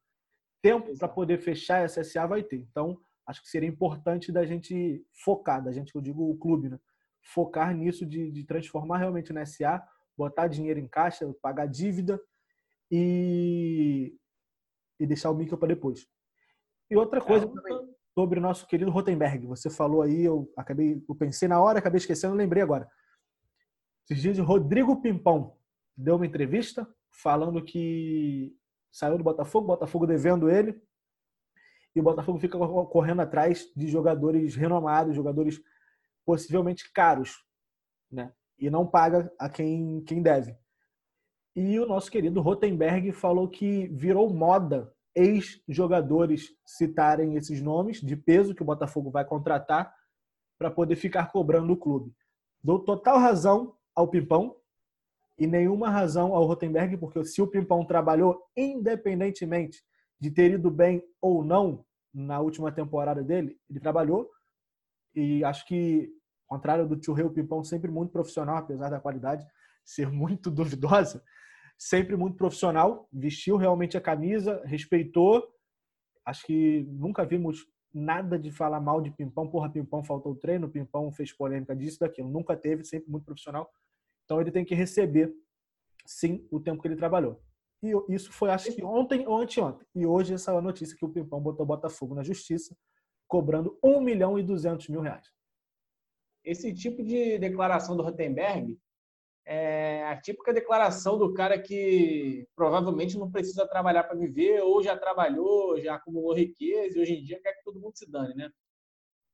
Tempo 0.62 0.97
para 0.99 1.09
poder 1.09 1.38
fechar 1.38 1.83
a 1.83 1.88
SSA 1.88 2.26
vai 2.26 2.43
ter. 2.43 2.57
Então, 2.57 3.00
acho 3.26 3.43
que 3.43 3.49
seria 3.49 3.69
importante 3.69 4.33
da 4.33 4.45
gente 4.45 5.05
focar, 5.12 5.62
da 5.62 5.73
gente, 5.73 5.95
eu 5.95 6.00
digo 6.00 6.31
o 6.31 6.37
clube, 6.37 6.69
né? 6.69 6.81
focar 7.23 7.75
nisso 7.75 8.07
de, 8.07 8.31
de 8.31 8.45
transformar 8.45 8.99
realmente 8.99 9.33
na 9.33 9.45
SA, 9.45 9.87
botar 10.17 10.49
dinheiro 10.49 10.81
em 10.81 10.88
caixa, 10.88 11.31
pagar 11.43 11.67
dívida 11.67 12.21
e, 12.90 14.17
e 14.99 15.07
deixar 15.07 15.31
o 15.31 15.35
Mikkel 15.35 15.59
para 15.59 15.69
depois. 15.69 16.09
E 16.90 16.97
outra 16.97 17.21
coisa 17.21 17.45
é, 17.47 17.49
sobre 18.14 18.38
o 18.38 18.43
nosso 18.43 18.67
querido 18.67 18.90
Rotenberg. 18.90 19.47
Você 19.47 19.69
falou 19.69 20.02
aí, 20.02 20.25
eu 20.25 20.50
acabei, 20.57 21.02
eu 21.07 21.14
pensei 21.14 21.47
na 21.47 21.61
hora, 21.61 21.78
acabei 21.78 21.99
esquecendo, 21.99 22.35
lembrei 22.35 22.62
agora. 22.62 22.88
Esses 24.10 24.22
dias, 24.22 24.38
Rodrigo 24.38 25.02
Pimpão 25.02 25.54
deu 25.94 26.16
uma 26.16 26.26
entrevista 26.26 26.88
falando 27.10 27.62
que 27.62 28.56
saiu 28.90 29.18
do 29.18 29.24
Botafogo, 29.24 29.66
Botafogo 29.66 30.06
devendo 30.06 30.48
ele, 30.48 30.80
e 31.94 32.00
o 32.00 32.02
Botafogo 32.02 32.38
fica 32.38 32.56
correndo 32.58 33.20
atrás 33.20 33.70
de 33.76 33.86
jogadores 33.88 34.54
renomados, 34.54 35.14
jogadores 35.14 35.60
possivelmente 36.24 36.90
caros, 36.92 37.44
né? 38.10 38.32
E 38.58 38.70
não 38.70 38.86
paga 38.86 39.32
a 39.38 39.48
quem, 39.48 40.02
quem 40.04 40.22
deve. 40.22 40.56
E 41.54 41.78
o 41.78 41.86
nosso 41.86 42.10
querido 42.10 42.40
Rotenberg 42.40 43.12
falou 43.12 43.48
que 43.48 43.88
virou 43.88 44.32
moda 44.32 44.92
ex-jogadores 45.14 46.56
citarem 46.64 47.36
esses 47.36 47.60
nomes 47.60 48.00
de 48.00 48.16
peso 48.16 48.54
que 48.54 48.62
o 48.62 48.66
Botafogo 48.66 49.10
vai 49.10 49.24
contratar 49.24 49.92
para 50.56 50.70
poder 50.70 50.96
ficar 50.96 51.30
cobrando 51.30 51.72
o 51.72 51.76
clube. 51.76 52.14
Dou 52.62 52.78
total 52.78 53.18
razão 53.18 53.76
ao 53.99 54.07
Pimpão 54.07 54.55
e 55.37 55.45
nenhuma 55.45 55.90
razão 55.90 56.33
ao 56.33 56.45
Rotenberg, 56.47 56.97
porque 56.97 57.25
se 57.25 57.43
o 57.43 57.49
Pimpão 57.49 57.85
trabalhou 57.85 58.40
independentemente 58.57 59.83
de 60.21 60.31
ter 60.31 60.52
ido 60.52 60.71
bem 60.71 61.02
ou 61.21 61.45
não 61.45 61.85
na 62.14 62.38
última 62.38 62.71
temporada 62.71 63.25
dele, 63.25 63.59
ele 63.69 63.81
trabalhou 63.81 64.31
e 65.12 65.43
acho 65.43 65.67
que, 65.67 66.12
ao 66.49 66.57
contrário 66.57 66.87
do 66.87 66.97
Tio 66.97 67.12
Rei, 67.12 67.26
o 67.26 67.31
Pimpão 67.31 67.64
sempre 67.64 67.90
muito 67.90 68.12
profissional, 68.12 68.59
apesar 68.59 68.88
da 68.88 69.00
qualidade 69.00 69.45
ser 69.85 70.09
muito 70.12 70.49
duvidosa, 70.50 71.21
sempre 71.76 72.14
muito 72.14 72.37
profissional, 72.37 73.09
vestiu 73.12 73.57
realmente 73.57 73.97
a 73.97 74.00
camisa, 74.00 74.62
respeitou. 74.64 75.43
Acho 76.25 76.47
que 76.47 76.87
nunca 76.88 77.26
vimos 77.26 77.67
nada 77.93 78.39
de 78.39 78.52
falar 78.52 78.80
mal 78.80 79.00
de 79.00 79.11
Pimpão. 79.11 79.49
Porra, 79.49 79.71
Pimpão 79.71 80.04
faltou 80.04 80.37
treino, 80.37 80.69
Pimpão 80.69 81.11
fez 81.11 81.32
polêmica 81.32 81.75
disso, 81.75 81.99
daquilo. 81.99 82.28
Nunca 82.28 82.56
teve, 82.56 82.84
sempre 82.84 83.11
muito 83.11 83.25
profissional. 83.25 83.69
Então 84.28 84.43
ele 84.43 84.52
tem 84.52 84.62
que 84.62 84.75
receber, 84.75 85.34
sim, 86.04 86.47
o 86.50 86.60
tempo 86.60 86.82
que 86.82 86.86
ele 86.86 86.97
trabalhou. 86.97 87.43
E 87.82 87.95
isso 88.10 88.30
foi, 88.30 88.50
acho 88.50 88.71
que 88.75 88.84
ontem 88.84 89.26
ou 89.26 89.38
anteontem. 89.38 89.86
E 89.95 90.04
hoje 90.04 90.34
essa 90.34 90.52
é 90.52 90.58
a 90.58 90.60
notícia 90.60 90.95
que 90.95 91.04
o 91.04 91.08
Pimpão 91.08 91.41
botou 91.41 91.64
Botafogo 91.64 92.14
na 92.14 92.23
justiça, 92.23 92.76
cobrando 93.26 93.78
1 93.82 94.02
milhão 94.02 94.38
e 94.38 94.43
200 94.43 94.86
mil 94.91 95.00
reais. 95.00 95.32
Esse 96.45 96.75
tipo 96.75 97.02
de 97.02 97.38
declaração 97.38 97.97
do 97.97 98.02
Rotenberg 98.02 98.78
é 99.47 100.04
a 100.04 100.21
típica 100.21 100.52
declaração 100.52 101.17
do 101.17 101.32
cara 101.32 101.58
que 101.58 102.47
provavelmente 102.54 103.17
não 103.17 103.30
precisa 103.30 103.67
trabalhar 103.67 104.04
para 104.04 104.19
viver, 104.19 104.60
ou 104.60 104.82
já 104.82 104.95
trabalhou, 104.95 105.80
já 105.80 105.95
acumulou 105.95 106.34
riqueza, 106.34 106.99
e 106.99 107.00
hoje 107.00 107.14
em 107.14 107.25
dia 107.25 107.41
quer 107.41 107.54
que 107.54 107.64
todo 107.64 107.80
mundo 107.80 107.97
se 107.97 108.10
dane, 108.10 108.34
né? 108.34 108.50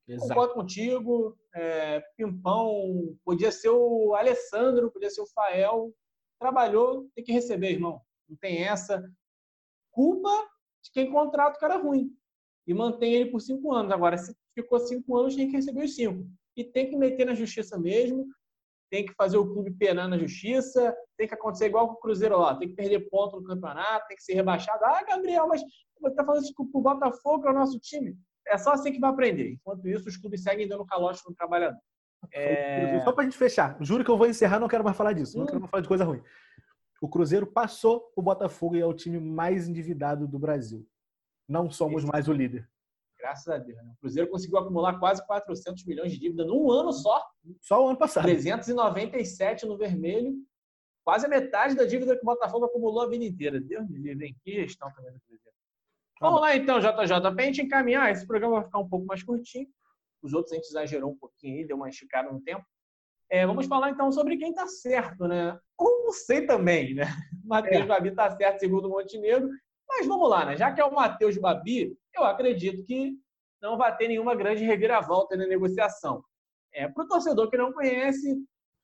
Exato. 0.06 0.28
Concordo 0.28 0.54
contigo. 0.54 1.36
É, 1.54 2.00
Pimpão, 2.16 3.16
podia 3.24 3.50
ser 3.50 3.70
o 3.70 4.14
Alessandro, 4.14 4.90
podia 4.90 5.10
ser 5.10 5.22
o 5.22 5.26
Fael. 5.26 5.92
Trabalhou, 6.38 7.08
tem 7.14 7.24
que 7.24 7.32
receber, 7.32 7.72
irmão. 7.72 8.00
Não 8.28 8.36
tem 8.36 8.64
essa. 8.64 9.02
Culpa 9.90 10.30
de 10.82 10.90
quem 10.92 11.10
contrata 11.10 11.56
o 11.56 11.60
cara 11.60 11.76
ruim. 11.76 12.10
E 12.66 12.74
mantém 12.74 13.14
ele 13.14 13.30
por 13.30 13.40
cinco 13.40 13.72
anos. 13.72 13.92
Agora, 13.92 14.18
se 14.18 14.34
ficou 14.54 14.78
cinco 14.80 15.16
anos, 15.16 15.36
tem 15.36 15.48
que 15.48 15.56
receber 15.56 15.84
os 15.84 15.94
cinco. 15.94 16.26
E 16.56 16.64
tem 16.64 16.88
que 16.88 16.96
meter 16.96 17.24
na 17.26 17.34
justiça 17.34 17.78
mesmo. 17.78 18.26
Tem 18.90 19.04
que 19.04 19.14
fazer 19.14 19.38
o 19.38 19.52
clube 19.52 19.72
penar 19.72 20.08
na 20.08 20.18
justiça. 20.18 20.94
Tem 21.16 21.26
que 21.26 21.34
acontecer 21.34 21.66
igual 21.66 21.88
com 21.88 21.94
o 21.94 22.00
Cruzeiro 22.00 22.38
lá. 22.38 22.56
Tem 22.56 22.68
que 22.68 22.74
perder 22.74 23.08
ponto 23.08 23.40
no 23.40 23.46
campeonato. 23.46 24.06
Tem 24.08 24.16
que 24.16 24.22
ser 24.22 24.34
rebaixado. 24.34 24.84
Ah, 24.84 25.02
Gabriel, 25.04 25.48
mas 25.48 25.62
você 26.00 26.14
tá 26.14 26.24
falando 26.24 26.42
isso 26.42 26.54
pro 26.54 26.80
Botafogo, 26.80 27.46
é 27.46 27.50
o 27.50 27.54
nosso 27.54 27.78
time 27.78 28.16
é 28.54 28.58
só 28.58 28.72
assim 28.72 28.92
que 28.92 29.00
vai 29.00 29.10
aprender. 29.10 29.52
Enquanto 29.52 29.88
isso, 29.88 30.08
os 30.08 30.16
clubes 30.16 30.42
seguem 30.42 30.68
dando 30.68 30.84
calote 30.84 31.20
no 31.26 31.34
trabalhador. 31.34 31.80
É... 32.32 33.00
Só 33.00 33.12
para 33.12 33.22
a 33.22 33.24
gente 33.24 33.36
fechar, 33.36 33.76
juro 33.80 34.04
que 34.04 34.10
eu 34.10 34.16
vou 34.16 34.26
encerrar, 34.26 34.58
não 34.58 34.68
quero 34.68 34.84
mais 34.84 34.96
falar 34.96 35.12
disso, 35.12 35.36
hum. 35.36 35.40
não 35.40 35.46
quero 35.46 35.60
mais 35.60 35.70
falar 35.70 35.82
de 35.82 35.88
coisa 35.88 36.04
ruim. 36.04 36.22
O 37.00 37.08
Cruzeiro 37.08 37.46
passou 37.46 38.10
o 38.16 38.22
Botafogo 38.22 38.76
e 38.76 38.80
é 38.80 38.86
o 38.86 38.94
time 38.94 39.20
mais 39.20 39.68
endividado 39.68 40.26
do 40.26 40.38
Brasil. 40.38 40.86
Não 41.48 41.70
somos 41.70 42.02
Esse... 42.02 42.10
mais 42.10 42.28
o 42.28 42.32
líder. 42.32 42.68
Graças 43.18 43.48
a 43.48 43.58
Deus. 43.58 43.76
Né? 43.82 43.92
O 43.92 44.00
Cruzeiro 44.00 44.30
conseguiu 44.30 44.58
acumular 44.58 44.98
quase 44.98 45.24
400 45.26 45.84
milhões 45.84 46.12
de 46.12 46.18
dívida 46.18 46.44
num 46.44 46.70
ano 46.70 46.92
só. 46.92 47.22
Só 47.60 47.84
o 47.84 47.88
ano 47.88 47.98
passado. 47.98 48.24
397 48.24 49.66
no 49.66 49.76
vermelho. 49.76 50.34
Quase 51.04 51.26
a 51.26 51.28
metade 51.28 51.74
da 51.74 51.84
dívida 51.84 52.16
que 52.16 52.22
o 52.22 52.24
Botafogo 52.24 52.64
acumulou 52.64 53.02
a 53.02 53.08
vida 53.08 53.24
inteira. 53.24 53.60
Deus 53.60 53.88
me 53.88 53.98
livre, 53.98 54.26
hein? 54.26 54.36
Que 54.42 54.52
gestão 54.52 54.90
também 54.94 55.12
do 55.12 55.20
Cruzeiro. 55.20 55.53
Vamos 56.20 56.40
lá 56.40 56.56
então, 56.56 56.78
JJ. 56.80 57.20
Para 57.20 57.42
a 57.42 57.42
gente 57.42 57.62
encaminhar, 57.62 58.10
esse 58.10 58.26
programa 58.26 58.56
vai 58.56 58.64
ficar 58.64 58.78
um 58.78 58.88
pouco 58.88 59.06
mais 59.06 59.22
curtinho. 59.22 59.68
Os 60.22 60.32
outros 60.32 60.52
a 60.52 60.56
gente 60.56 60.68
exagerou 60.68 61.10
um 61.10 61.16
pouquinho 61.16 61.58
aí, 61.58 61.66
deu 61.66 61.76
uma 61.76 61.88
esticada 61.88 62.30
no 62.30 62.40
tempo. 62.40 62.64
É, 63.30 63.46
vamos 63.46 63.66
falar 63.66 63.90
então 63.90 64.10
sobre 64.12 64.36
quem 64.36 64.50
está 64.50 64.66
certo, 64.66 65.26
né? 65.26 65.58
Ou 65.76 66.04
não 66.04 66.12
sei 66.12 66.46
também, 66.46 66.94
né? 66.94 67.04
Matheus 67.44 67.82
é. 67.82 67.86
Babi 67.86 68.10
está 68.10 68.30
certo 68.30 68.60
segundo 68.60 68.86
o 68.86 68.90
Montenegro. 68.90 69.48
Mas 69.88 70.06
vamos 70.06 70.28
lá, 70.28 70.46
né? 70.46 70.56
Já 70.56 70.72
que 70.72 70.80
é 70.80 70.84
o 70.84 70.94
Matheus 70.94 71.36
Babi, 71.36 71.96
eu 72.14 72.24
acredito 72.24 72.84
que 72.84 73.12
não 73.60 73.76
vai 73.76 73.96
ter 73.96 74.08
nenhuma 74.08 74.34
grande 74.34 74.64
reviravolta 74.64 75.36
na 75.36 75.46
negociação. 75.46 76.22
É, 76.72 76.88
Para 76.88 77.04
o 77.04 77.08
torcedor 77.08 77.50
que 77.50 77.56
não 77.56 77.72
conhece, 77.72 78.36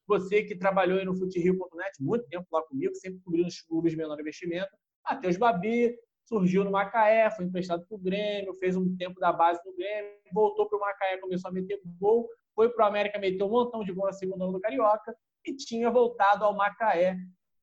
você 0.07 0.43
que 0.43 0.57
trabalhou 0.57 0.99
aí 0.99 1.05
no 1.05 1.17
FuteRio.net 1.17 2.03
muito 2.03 2.27
tempo 2.29 2.47
lá 2.53 2.63
comigo, 2.63 2.95
sempre 2.95 3.21
cobrindo 3.21 3.49
os 3.49 3.61
clubes 3.63 3.93
de 3.93 3.99
menor 3.99 4.19
investimento, 4.19 4.71
Matheus 5.09 5.37
Babi, 5.37 5.97
surgiu 6.31 6.63
no 6.63 6.71
Macaé, 6.71 7.29
foi 7.31 7.45
emprestado 7.45 7.85
para 7.85 7.95
o 7.95 7.99
Grêmio, 7.99 8.55
fez 8.55 8.77
um 8.77 8.97
tempo 8.97 9.19
da 9.19 9.33
base 9.33 9.61
do 9.65 9.75
Grêmio, 9.75 10.13
voltou 10.33 10.69
para 10.69 10.79
o 10.79 10.81
Macaé, 10.81 11.19
começou 11.19 11.49
a 11.49 11.53
meter 11.53 11.81
gol, 11.99 12.29
foi 12.55 12.69
para 12.69 12.85
o 12.85 12.89
América, 12.89 13.19
meteu 13.19 13.47
um 13.47 13.51
montão 13.51 13.83
de 13.83 13.93
gol 13.93 14.07
na 14.07 14.13
segunda 14.13 14.45
ano 14.45 14.53
do 14.53 14.61
Carioca 14.61 15.15
e 15.45 15.57
tinha 15.57 15.91
voltado 15.91 16.45
ao 16.45 16.55
Macaé 16.55 17.17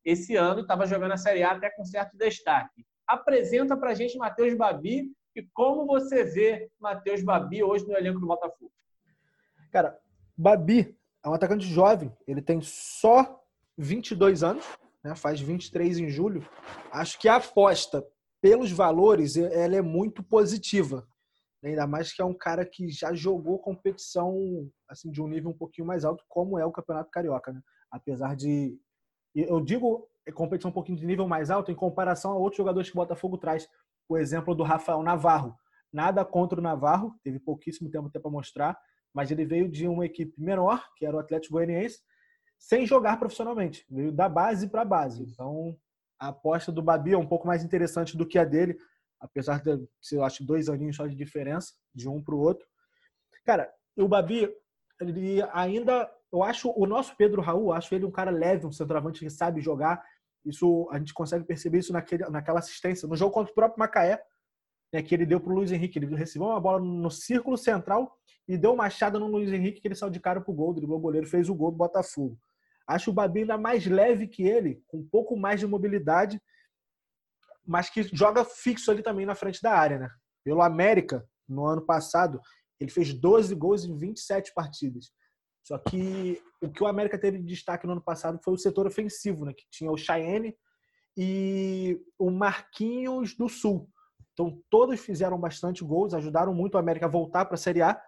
esse 0.08 0.38
ano 0.38 0.62
estava 0.62 0.86
jogando 0.86 1.12
a 1.12 1.18
Série 1.18 1.44
A 1.44 1.52
até 1.52 1.70
com 1.70 1.84
certo 1.84 2.16
destaque. 2.18 2.86
Apresenta 3.06 3.76
para 3.76 3.92
a 3.92 3.94
gente 3.94 4.18
Matheus 4.18 4.56
Babi 4.56 5.12
e 5.36 5.44
como 5.54 5.86
você 5.86 6.24
vê 6.24 6.70
Matheus 6.80 7.22
Babi 7.22 7.62
hoje 7.62 7.86
no 7.86 7.94
elenco 7.94 8.20
do 8.20 8.26
Botafogo. 8.26 8.72
Cara, 9.70 10.00
Babi 10.38 10.98
é 11.24 11.28
um 11.28 11.34
atacante 11.34 11.66
jovem, 11.66 12.16
ele 12.26 12.42
tem 12.42 12.62
só 12.62 13.44
22 13.78 14.44
anos, 14.44 14.66
né? 15.04 15.14
faz 15.14 15.42
23 15.42 16.00
em 16.00 16.10
julho. 16.10 16.48
Acho 16.90 17.20
que 17.20 17.28
a 17.28 17.36
aposta 17.36 18.06
pelos 18.48 18.72
valores, 18.72 19.36
ela 19.36 19.76
é 19.76 19.82
muito 19.82 20.24
positiva. 20.24 21.06
Ainda 21.62 21.86
mais 21.86 22.14
que 22.14 22.22
é 22.22 22.26
um 22.26 22.34
cara 22.34 22.66
que 22.66 22.88
já 22.88 23.14
jogou 23.14 23.60
competição 23.60 24.34
assim 24.88 25.12
de 25.12 25.22
um 25.22 25.28
nível 25.28 25.50
um 25.50 25.58
pouquinho 25.58 25.86
mais 25.86 26.06
alto, 26.06 26.24
como 26.30 26.58
é 26.58 26.66
o 26.66 26.72
Campeonato 26.72 27.12
Carioca, 27.12 27.52
né? 27.52 27.62
Apesar 27.92 28.38
de 28.38 28.80
eu 29.36 29.60
digo 29.60 30.08
é 30.26 30.32
competição 30.32 30.72
um 30.72 30.74
pouquinho 30.74 30.98
de 30.98 31.06
nível 31.06 31.28
mais 31.28 31.50
alto 31.50 31.72
em 31.72 31.76
comparação 31.76 32.32
a 32.32 32.38
outros 32.38 32.58
jogadores 32.58 32.90
que 32.90 32.96
o 32.96 33.02
Botafogo 33.02 33.38
traz. 33.38 33.68
O 34.08 34.18
exemplo 34.18 34.56
do 34.56 34.64
Rafael 34.64 35.04
Navarro. 35.04 35.54
Nada 35.92 36.24
contra 36.24 36.58
o 36.58 36.64
Navarro, 36.64 37.14
teve 37.22 37.40
pouquíssimo 37.40 37.90
tempo 37.90 38.08
até 38.08 38.18
para 38.18 38.32
mostrar, 38.32 38.80
mas 39.14 39.30
ele 39.30 39.46
veio 39.46 39.68
de 39.68 39.90
uma 39.90 40.06
equipe 40.06 40.34
menor, 40.42 40.86
que 40.96 41.06
era 41.06 41.18
o 41.18 41.20
Atlético 41.20 41.56
Goianiense, 41.56 42.00
sem 42.58 42.86
jogar 42.86 43.20
profissionalmente. 43.20 43.86
Veio 43.90 44.12
da 44.12 44.30
base 44.30 44.70
para 44.70 44.84
a 44.84 44.86
base. 44.86 45.24
Então, 45.24 45.78
a 46.20 46.30
aposta 46.30 46.72
do 46.72 46.82
Babi 46.82 47.14
é 47.14 47.18
um 47.18 47.28
pouco 47.28 47.48
mais 47.48 47.64
interessante 47.64 48.18
do 48.18 48.26
que 48.26 48.38
a 48.38 48.44
dele, 48.44 48.78
apesar 49.20 49.62
de 49.62 49.88
eu 50.12 50.24
acho, 50.24 50.46
dois 50.46 50.70
aninhos 50.70 50.96
só 50.96 51.06
de 51.08 51.16
diferença 51.16 51.74
de 51.94 52.08
um 52.08 52.24
para 52.24 52.36
o 52.36 52.40
outro. 52.40 52.66
Cara, 53.46 53.72
o 53.96 54.08
Babi, 54.08 54.50
ele 55.00 55.42
ainda, 55.54 56.10
eu 56.32 56.44
acho 56.44 56.72
o 56.76 56.86
nosso 56.86 57.16
Pedro 57.16 57.42
Raul, 57.42 57.72
acho 57.72 57.94
ele 57.94 58.06
um 58.06 58.12
cara 58.12 58.32
leve, 58.32 58.66
um 58.66 58.72
centroavante 58.72 59.20
que 59.20 59.30
sabe 59.30 59.62
jogar. 59.62 60.04
Isso 60.46 60.88
a 60.92 60.98
gente 60.98 61.14
consegue 61.14 61.46
perceber 61.46 61.80
isso 61.80 61.94
naquele, 61.94 62.28
naquela 62.30 62.60
assistência 62.60 63.08
no 63.08 63.16
jogo 63.16 63.34
contra 63.34 63.52
o 63.52 63.56
próprio 63.56 63.80
Macaé, 63.80 64.22
né, 64.94 65.02
que 65.02 65.14
ele 65.14 65.26
deu 65.26 65.40
para 65.40 65.52
o 65.52 65.56
Luiz 65.56 65.72
Henrique. 65.72 66.00
Ele 66.00 66.16
recebeu 66.16 66.48
uma 66.48 66.60
bola 66.60 66.80
no 66.80 67.12
círculo 67.12 67.58
central 67.58 68.18
e 68.48 68.58
deu 68.58 68.72
uma 68.72 68.84
machada 68.84 69.20
no 69.20 69.28
Luiz 69.28 69.52
Henrique 69.52 69.82
que 69.82 69.88
ele 69.88 69.96
saiu 69.96 70.10
de 70.10 70.20
cara 70.20 70.40
para 70.40 70.52
o 70.52 70.56
gol, 70.56 70.70
o 70.70 71.00
goleiro, 71.00 71.28
fez 71.28 71.50
o 71.50 71.56
gol 71.56 71.72
do 71.72 71.78
Botafogo. 71.78 72.38
Acho 72.88 73.12
o 73.12 73.14
Babi 73.14 73.42
ainda 73.42 73.58
mais 73.58 73.86
leve 73.86 74.28
que 74.28 74.44
ele, 74.44 74.82
com 74.88 75.00
um 75.00 75.08
pouco 75.08 75.38
mais 75.38 75.60
de 75.60 75.68
mobilidade, 75.68 76.42
mas 77.66 77.90
que 77.90 78.04
joga 78.04 78.46
fixo 78.46 78.90
ali 78.90 79.04
também 79.04 79.26
na 79.26 79.36
frente 79.36 79.62
da 79.62 79.74
área, 79.74 80.00
né? 80.00 80.10
Pelo 80.44 80.62
América, 80.62 81.28
no 81.48 81.66
ano 81.66 81.86
passado, 81.86 82.40
ele 82.80 82.90
fez 82.90 83.14
12 83.14 83.54
gols 83.56 83.84
em 83.84 83.98
27 83.98 84.54
partidas. 84.54 85.12
Só 85.64 85.78
que 85.78 86.42
o 86.62 86.72
que 86.72 86.82
o 86.82 86.88
América 86.88 87.20
teve 87.20 87.40
de 87.40 87.44
destaque 87.44 87.86
no 87.86 87.92
ano 87.92 88.02
passado 88.02 88.40
foi 88.42 88.54
o 88.54 88.58
setor 88.58 88.88
ofensivo, 88.88 89.44
né? 89.44 89.54
Que 89.54 89.66
tinha 89.70 89.92
o 89.92 89.98
Cheyenne 89.98 90.56
e 91.18 92.00
o 92.18 92.30
Marquinhos 92.30 93.36
do 93.36 93.50
Sul. 93.50 93.90
Então, 94.32 94.62
todos 94.70 95.00
fizeram 95.00 95.38
bastante 95.38 95.84
gols, 95.84 96.14
ajudaram 96.14 96.54
muito 96.54 96.76
o 96.76 96.78
América 96.78 97.08
a 97.08 97.10
voltar 97.10 97.46
para 97.46 97.56
a 97.56 97.58
Série 97.58 97.82
A, 97.82 98.00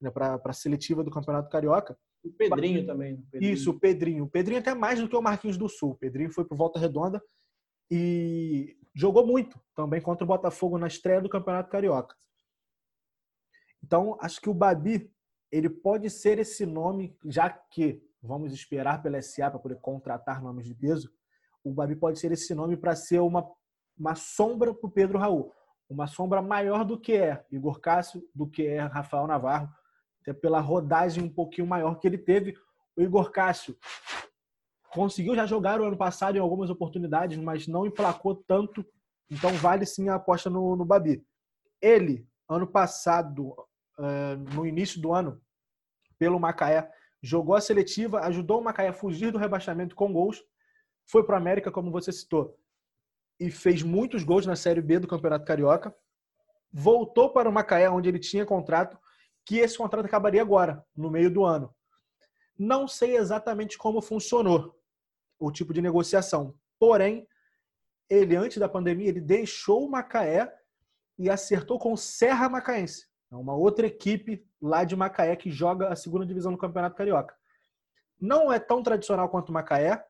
né, 0.00 0.10
para 0.10 0.40
a 0.44 0.52
seletiva 0.52 1.02
do 1.02 1.10
Campeonato 1.10 1.48
Carioca. 1.48 1.98
O 2.22 2.30
Pedrinho 2.30 2.86
também. 2.86 3.14
O 3.14 3.22
Pedrinho. 3.30 3.52
Isso, 3.52 3.70
o 3.70 3.78
Pedrinho. 3.78 4.24
O 4.24 4.28
Pedrinho 4.28 4.60
até 4.60 4.74
mais 4.74 5.00
do 5.00 5.08
que 5.08 5.16
o 5.16 5.22
Marquinhos 5.22 5.56
do 5.56 5.68
Sul. 5.68 5.92
O 5.92 5.96
Pedrinho 5.96 6.32
foi 6.32 6.44
para 6.44 6.56
Volta 6.56 6.78
Redonda 6.78 7.22
e 7.90 8.76
jogou 8.94 9.26
muito 9.26 9.60
também 9.74 10.00
contra 10.00 10.24
o 10.24 10.26
Botafogo 10.26 10.78
na 10.78 10.86
estreia 10.86 11.20
do 11.20 11.28
Campeonato 11.28 11.70
Carioca. 11.70 12.14
Então, 13.82 14.18
acho 14.20 14.40
que 14.40 14.50
o 14.50 14.54
Babi 14.54 15.10
ele 15.50 15.68
pode 15.68 16.08
ser 16.10 16.38
esse 16.38 16.64
nome, 16.64 17.16
já 17.24 17.48
que 17.50 18.02
vamos 18.22 18.52
esperar 18.52 19.02
pela 19.02 19.20
SA 19.22 19.50
para 19.50 19.58
poder 19.58 19.80
contratar 19.80 20.42
nomes 20.42 20.66
de 20.66 20.74
peso. 20.74 21.10
O 21.64 21.72
Babi 21.72 21.96
pode 21.96 22.18
ser 22.18 22.30
esse 22.32 22.54
nome 22.54 22.76
para 22.76 22.94
ser 22.94 23.20
uma, 23.20 23.50
uma 23.98 24.14
sombra 24.14 24.74
para 24.74 24.86
o 24.86 24.90
Pedro 24.90 25.18
Raul 25.18 25.52
uma 25.90 26.06
sombra 26.06 26.40
maior 26.40 26.84
do 26.84 26.98
que 26.98 27.14
é 27.14 27.44
Igor 27.50 27.80
Cássio, 27.80 28.22
do 28.32 28.46
que 28.46 28.64
é 28.64 28.78
Rafael 28.78 29.26
Navarro, 29.26 29.68
até 30.30 30.34
pela 30.34 30.60
rodagem 30.60 31.24
um 31.24 31.28
pouquinho 31.28 31.66
maior 31.66 31.98
que 31.98 32.06
ele 32.06 32.18
teve. 32.18 32.56
O 32.96 33.02
Igor 33.02 33.30
Cássio 33.30 33.76
conseguiu 34.92 35.34
já 35.34 35.46
jogar 35.46 35.80
o 35.80 35.84
ano 35.84 35.96
passado 35.96 36.36
em 36.36 36.40
algumas 36.40 36.70
oportunidades, 36.70 37.36
mas 37.38 37.66
não 37.66 37.86
emplacou 37.86 38.34
tanto, 38.34 38.84
então 39.30 39.52
vale 39.54 39.86
sim 39.86 40.08
a 40.08 40.16
aposta 40.16 40.48
no, 40.48 40.76
no 40.76 40.84
Babi. 40.84 41.24
Ele, 41.80 42.26
ano 42.48 42.66
passado, 42.66 43.54
eh, 43.98 44.36
no 44.54 44.66
início 44.66 45.00
do 45.00 45.12
ano, 45.12 45.40
pelo 46.18 46.40
Macaé, 46.40 46.90
jogou 47.22 47.54
a 47.54 47.60
seletiva, 47.60 48.20
ajudou 48.20 48.60
o 48.60 48.64
Macaé 48.64 48.88
a 48.88 48.92
fugir 48.92 49.30
do 49.30 49.38
rebaixamento 49.38 49.94
com 49.94 50.12
gols, 50.12 50.42
foi 51.06 51.24
para 51.24 51.36
a 51.36 51.40
América, 51.40 51.70
como 51.70 51.90
você 51.90 52.12
citou, 52.12 52.58
e 53.38 53.50
fez 53.50 53.82
muitos 53.82 54.22
gols 54.22 54.44
na 54.44 54.56
Série 54.56 54.82
B 54.82 54.98
do 54.98 55.08
Campeonato 55.08 55.44
Carioca. 55.44 55.94
Voltou 56.72 57.32
para 57.32 57.48
o 57.48 57.52
Macaé, 57.52 57.88
onde 57.88 58.08
ele 58.08 58.18
tinha 58.18 58.44
contrato, 58.44 58.98
que 59.44 59.58
esse 59.58 59.76
contrato 59.76 60.06
acabaria 60.06 60.42
agora, 60.42 60.84
no 60.96 61.10
meio 61.10 61.30
do 61.30 61.44
ano. 61.44 61.74
Não 62.58 62.86
sei 62.86 63.16
exatamente 63.16 63.78
como 63.78 64.02
funcionou 64.02 64.78
o 65.38 65.50
tipo 65.50 65.72
de 65.72 65.80
negociação. 65.80 66.54
Porém, 66.78 67.26
ele, 68.08 68.36
antes 68.36 68.58
da 68.58 68.68
pandemia, 68.68 69.08
ele 69.08 69.20
deixou 69.20 69.86
o 69.86 69.90
Macaé 69.90 70.52
e 71.18 71.30
acertou 71.30 71.78
com 71.78 71.92
o 71.92 71.98
Serra 71.98 72.48
Macaense, 72.48 73.10
é 73.30 73.36
uma 73.36 73.54
outra 73.54 73.86
equipe 73.86 74.44
lá 74.60 74.82
de 74.84 74.96
Macaé 74.96 75.36
que 75.36 75.50
joga 75.50 75.88
a 75.88 75.96
segunda 75.96 76.26
divisão 76.26 76.50
do 76.50 76.58
Campeonato 76.58 76.96
Carioca. 76.96 77.34
Não 78.20 78.52
é 78.52 78.58
tão 78.58 78.82
tradicional 78.82 79.28
quanto 79.28 79.50
o 79.50 79.52
Macaé, 79.52 80.04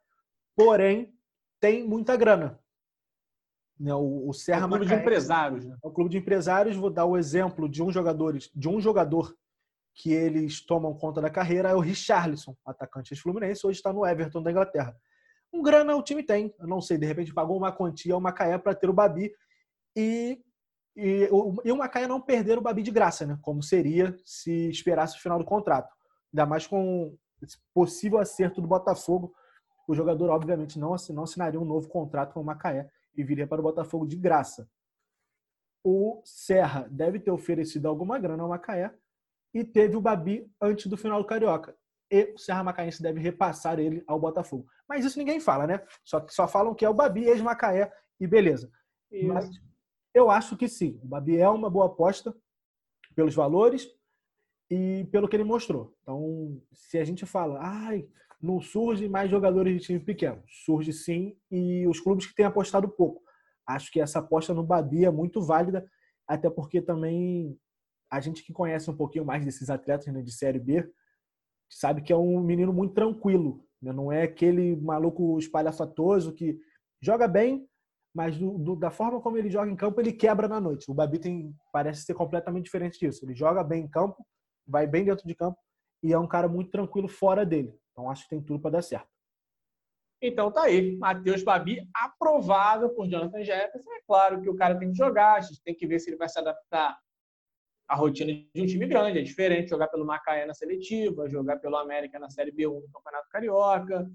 porém 0.56 1.14
tem 1.60 1.86
muita 1.86 2.16
grana. 2.16 2.58
Né? 3.80 3.94
O, 3.94 4.28
o 4.28 4.34
Serra 4.34 4.64
é 4.64 4.66
um 4.66 4.68
clube 4.68 4.84
Macaé, 4.84 4.96
de 4.98 5.02
empresários. 5.02 5.64
Né? 5.64 5.76
É 5.82 5.88
um 5.88 5.90
clube 5.90 6.10
de 6.10 6.18
empresários. 6.18 6.76
Vou 6.76 6.90
dar 6.90 7.06
o 7.06 7.16
exemplo 7.16 7.66
de 7.66 7.82
um 7.82 7.90
jogador, 7.90 8.36
de 8.36 8.68
um 8.68 8.78
jogador 8.78 9.34
que 9.94 10.12
eles 10.12 10.64
tomam 10.64 10.94
conta 10.94 11.20
da 11.20 11.30
carreira 11.30 11.70
é 11.70 11.74
o 11.74 11.80
Richarlison, 11.80 12.56
atacante 12.64 13.14
de 13.14 13.20
Fluminense, 13.20 13.66
hoje 13.66 13.78
está 13.78 13.92
no 13.92 14.06
Everton 14.06 14.42
da 14.42 14.50
Inglaterra. 14.50 14.96
Um 15.52 15.62
grana 15.62 15.96
o 15.96 16.02
time 16.02 16.22
tem, 16.22 16.54
eu 16.60 16.66
não 16.66 16.80
sei, 16.80 16.96
de 16.96 17.06
repente 17.06 17.34
pagou 17.34 17.56
uma 17.56 17.72
quantia 17.72 18.14
ao 18.14 18.20
Macaé 18.20 18.56
para 18.56 18.74
ter 18.74 18.88
o 18.88 18.92
Babi 18.92 19.32
e, 19.96 20.40
e, 20.96 21.28
e 21.64 21.72
o 21.72 21.76
Macaé 21.76 22.06
não 22.06 22.20
perder 22.20 22.56
o 22.56 22.62
Babi 22.62 22.82
de 22.82 22.90
graça, 22.90 23.26
né? 23.26 23.38
Como 23.42 23.62
seria 23.62 24.16
se 24.24 24.70
esperasse 24.70 25.18
o 25.18 25.20
final 25.20 25.38
do 25.38 25.44
contrato. 25.44 25.92
Ainda 26.32 26.46
mais 26.46 26.66
com 26.66 27.16
esse 27.42 27.58
possível 27.74 28.18
acerto 28.18 28.60
do 28.60 28.68
Botafogo, 28.68 29.34
o 29.88 29.94
jogador 29.94 30.30
obviamente 30.30 30.78
não, 30.78 30.94
não 31.10 31.24
assinaria 31.24 31.60
um 31.60 31.64
novo 31.64 31.88
contrato 31.88 32.32
com 32.32 32.40
o 32.40 32.44
Macaé 32.44 32.88
e 33.14 33.22
viria 33.22 33.46
para 33.46 33.60
o 33.60 33.64
Botafogo 33.64 34.06
de 34.06 34.16
graça. 34.16 34.68
O 35.84 36.20
Serra 36.24 36.86
deve 36.90 37.18
ter 37.18 37.30
oferecido 37.30 37.86
alguma 37.86 38.18
grana 38.18 38.42
ao 38.42 38.48
Macaé 38.48 38.94
e 39.54 39.64
teve 39.64 39.96
o 39.96 40.00
Babi 40.00 40.50
antes 40.60 40.86
do 40.86 40.96
final 40.96 41.20
do 41.20 41.26
Carioca. 41.26 41.76
E 42.10 42.32
o 42.34 42.38
Serra 42.38 42.64
Macaense 42.64 43.02
deve 43.02 43.20
repassar 43.20 43.78
ele 43.78 44.02
ao 44.06 44.18
Botafogo. 44.18 44.66
Mas 44.88 45.04
isso 45.04 45.18
ninguém 45.18 45.40
fala, 45.40 45.66
né? 45.66 45.84
Só, 46.04 46.26
só 46.28 46.48
falam 46.48 46.74
que 46.74 46.84
é 46.84 46.88
o 46.88 46.94
Babi, 46.94 47.24
ex-Macaé 47.24 47.92
e 48.18 48.26
beleza. 48.26 48.70
Isso. 49.10 49.28
Mas 49.28 49.48
eu 50.12 50.30
acho 50.30 50.56
que 50.56 50.68
sim. 50.68 50.98
O 51.02 51.06
Babi 51.06 51.38
é 51.38 51.48
uma 51.48 51.70
boa 51.70 51.86
aposta 51.86 52.34
pelos 53.14 53.34
valores 53.34 53.88
e 54.68 55.06
pelo 55.10 55.28
que 55.28 55.36
ele 55.36 55.44
mostrou. 55.44 55.96
Então, 56.02 56.60
se 56.72 56.98
a 56.98 57.04
gente 57.04 57.24
fala, 57.26 57.60
ai, 57.60 58.08
não 58.42 58.60
surge 58.60 59.08
mais 59.08 59.30
jogadores 59.30 59.74
de 59.74 59.80
time 59.80 60.00
pequeno. 60.00 60.42
Surge 60.46 60.92
sim, 60.92 61.36
e 61.50 61.86
os 61.86 62.00
clubes 62.00 62.26
que 62.26 62.34
têm 62.34 62.46
apostado 62.46 62.88
pouco. 62.88 63.22
Acho 63.66 63.90
que 63.92 64.00
essa 64.00 64.18
aposta 64.18 64.54
no 64.54 64.64
Babi 64.64 65.04
é 65.04 65.10
muito 65.10 65.40
válida, 65.42 65.86
até 66.26 66.48
porque 66.48 66.80
também 66.80 67.58
a 68.10 68.20
gente 68.20 68.42
que 68.42 68.52
conhece 68.52 68.90
um 68.90 68.96
pouquinho 68.96 69.24
mais 69.24 69.44
desses 69.44 69.70
atletas 69.70 70.12
né, 70.12 70.22
de 70.22 70.32
Série 70.32 70.58
B 70.58 70.90
sabe 71.70 72.02
que 72.02 72.12
é 72.12 72.16
um 72.16 72.40
menino 72.40 72.72
muito 72.72 72.94
tranquilo. 72.94 73.64
Né? 73.80 73.92
Não 73.92 74.10
é 74.10 74.22
aquele 74.22 74.74
maluco 74.76 75.38
espalhafatoso 75.38 76.32
que 76.32 76.58
joga 77.00 77.28
bem, 77.28 77.66
mas 78.12 78.36
do, 78.36 78.58
do, 78.58 78.74
da 78.74 78.90
forma 78.90 79.20
como 79.20 79.36
ele 79.36 79.48
joga 79.48 79.70
em 79.70 79.76
campo, 79.76 80.00
ele 80.00 80.12
quebra 80.12 80.48
na 80.48 80.60
noite. 80.60 80.90
O 80.90 80.94
Babi 80.94 81.20
tem, 81.20 81.54
parece 81.72 82.02
ser 82.02 82.14
completamente 82.14 82.64
diferente 82.64 82.98
disso. 82.98 83.24
Ele 83.24 83.34
joga 83.34 83.62
bem 83.62 83.84
em 83.84 83.88
campo, 83.88 84.26
vai 84.66 84.86
bem 84.86 85.04
dentro 85.04 85.26
de 85.26 85.34
campo 85.34 85.58
e 86.02 86.12
é 86.12 86.18
um 86.18 86.26
cara 86.26 86.48
muito 86.48 86.70
tranquilo 86.70 87.06
fora 87.06 87.46
dele. 87.46 87.72
Então 87.92 88.10
acho 88.10 88.24
que 88.24 88.30
tem 88.30 88.42
tudo 88.42 88.60
para 88.60 88.72
dar 88.72 88.82
certo. 88.82 89.08
Então 90.22 90.52
tá 90.52 90.64
aí, 90.64 90.96
Matheus 90.96 91.42
Babi 91.42 91.88
aprovado 91.94 92.90
por 92.90 93.08
Jonathan 93.08 93.42
Jefferson. 93.42 93.90
É 93.92 94.00
claro 94.06 94.42
que 94.42 94.50
o 94.50 94.56
cara 94.56 94.78
tem 94.78 94.90
que 94.90 94.98
jogar, 94.98 95.36
a 95.36 95.40
gente 95.40 95.62
tem 95.62 95.74
que 95.74 95.86
ver 95.86 95.98
se 95.98 96.10
ele 96.10 96.18
vai 96.18 96.28
se 96.28 96.38
adaptar 96.38 96.98
à 97.88 97.94
rotina 97.94 98.30
de 98.54 98.62
um 98.62 98.66
time 98.66 98.86
grande. 98.86 99.18
É 99.18 99.22
diferente 99.22 99.70
jogar 99.70 99.88
pelo 99.88 100.04
Macaé 100.04 100.44
na 100.44 100.52
seletiva, 100.52 101.28
jogar 101.28 101.58
pelo 101.58 101.76
América 101.76 102.18
na 102.18 102.28
Série 102.28 102.52
B1 102.52 102.82
do 102.82 102.90
Campeonato 102.90 103.28
Carioca. 103.30 104.10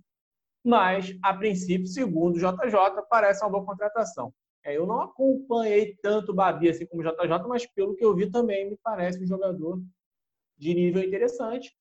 Mas, 0.64 1.16
a 1.24 1.34
princípio, 1.34 1.88
segundo 1.88 2.36
o 2.36 2.40
JJ, 2.40 3.02
parece 3.10 3.44
uma 3.44 3.52
boa 3.52 3.66
contratação. 3.66 4.34
É, 4.64 4.76
eu 4.78 4.86
não 4.86 5.02
acompanhei 5.02 5.96
tanto 6.02 6.32
o 6.32 6.36
Babi 6.36 6.70
assim 6.70 6.86
como 6.88 7.02
o 7.02 7.06
JJ, 7.06 7.48
mas 7.48 7.66
pelo 7.68 7.96
que 7.96 8.04
eu 8.04 8.16
vi 8.16 8.32
também 8.32 8.70
me 8.70 8.78
parece 8.78 9.24
um 9.24 9.28
jogador 9.28 9.80
de 10.58 10.74
nível 10.74 11.04
interessante 11.04 11.76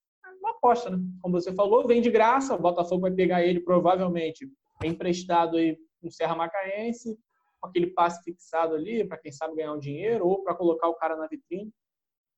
uma 0.44 0.52
aposta, 0.52 0.90
né? 0.90 0.98
Como 1.22 1.40
você 1.40 1.52
falou, 1.54 1.87
vem 1.87 2.02
de 2.02 2.11
graça, 2.11 2.54
o 2.54 2.61
Botafogo 2.61 3.02
vai 3.02 3.11
pegar 3.11 3.42
ele 3.42 3.61
provavelmente 3.61 4.46
emprestado 4.83 5.57
aí 5.57 5.76
com 6.00 6.11
Serra 6.11 6.37
Macaense, 6.37 7.18
com 7.61 7.68
aquele 7.68 7.88
passe 7.88 8.22
fixado 8.22 8.74
ali, 8.74 9.07
para 9.07 9.18
quem 9.18 9.33
sabe 9.33 9.57
ganhar 9.57 9.72
um 9.72 9.78
dinheiro, 9.78 10.26
ou 10.26 10.42
para 10.42 10.54
colocar 10.54 10.88
o 10.88 10.94
cara 10.94 11.16
na 11.16 11.26
vitrine. 11.26 11.72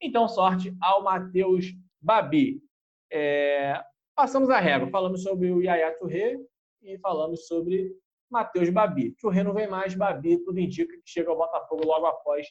Então, 0.01 0.29
sorte 0.29 0.75
ao 0.81 1.03
Matheus 1.03 1.67
Babi. 2.01 2.63
É... 3.11 3.83
Passamos 4.15 4.49
a 4.51 4.61
régua, 4.61 4.89
falamos 4.89 5.23
sobre 5.23 5.51
o 5.51 5.61
Yaya 5.61 5.95
Touré 5.99 6.39
e 6.83 6.99
falamos 6.99 7.47
sobre 7.47 7.93
Matheus 8.31 8.71
Babi. 8.71 9.15
Touré 9.21 9.43
não 9.43 9.53
vem 9.53 9.69
mais, 9.69 9.95
Babi, 9.95 10.43
tudo 10.45 10.59
indica 10.59 10.95
que 10.95 11.03
chega 11.05 11.31
ao 11.31 11.37
Botafogo 11.37 11.85
logo 11.85 12.07
após 12.07 12.47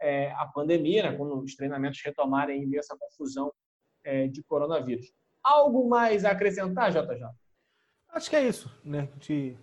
é, 0.00 0.30
a 0.32 0.46
pandemia, 0.46 1.10
né, 1.10 1.16
quando 1.16 1.38
os 1.40 1.54
treinamentos 1.54 2.00
retomarem 2.04 2.68
e 2.68 2.76
essa 2.76 2.96
confusão 2.96 3.52
é, 4.04 4.28
de 4.28 4.42
coronavírus. 4.42 5.12
Algo 5.42 5.88
mais 5.88 6.24
a 6.24 6.30
acrescentar, 6.30 6.90
JJ? 6.90 7.26
Acho 8.10 8.30
que 8.30 8.36
é 8.36 8.46
isso, 8.46 8.70
né? 8.84 9.08
De, 9.18 9.56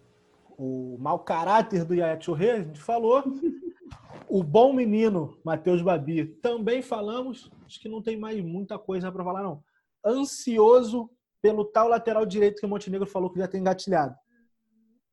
o 0.58 0.98
mau 1.00 1.20
caráter 1.20 1.86
do 1.86 1.96
Yaya 1.96 2.20
Churré, 2.20 2.52
a 2.52 2.64
gente 2.64 2.82
falou. 2.82 3.24
o 4.28 4.44
bom 4.44 4.74
menino, 4.74 5.38
Matheus 5.44 5.82
Babi, 5.82 6.26
também 6.26 6.82
falamos. 6.82 7.50
Acho 7.66 7.80
que 7.80 7.90
não 7.90 8.02
tem 8.02 8.18
mais 8.18 8.42
muita 8.42 8.78
coisa 8.78 9.12
para 9.12 9.24
falar, 9.24 9.44
não. 9.44 9.64
Ansioso 10.06 11.10
pelo 11.42 11.66
tal 11.66 11.88
lateral 11.88 12.26
direito 12.26 12.60
que 12.60 12.66
o 12.66 12.70
Montenegro 12.70 13.08
falou 13.08 13.32
que 13.32 13.40
já 13.40 13.48
tem 13.48 13.62
engatilhado. 13.62 14.16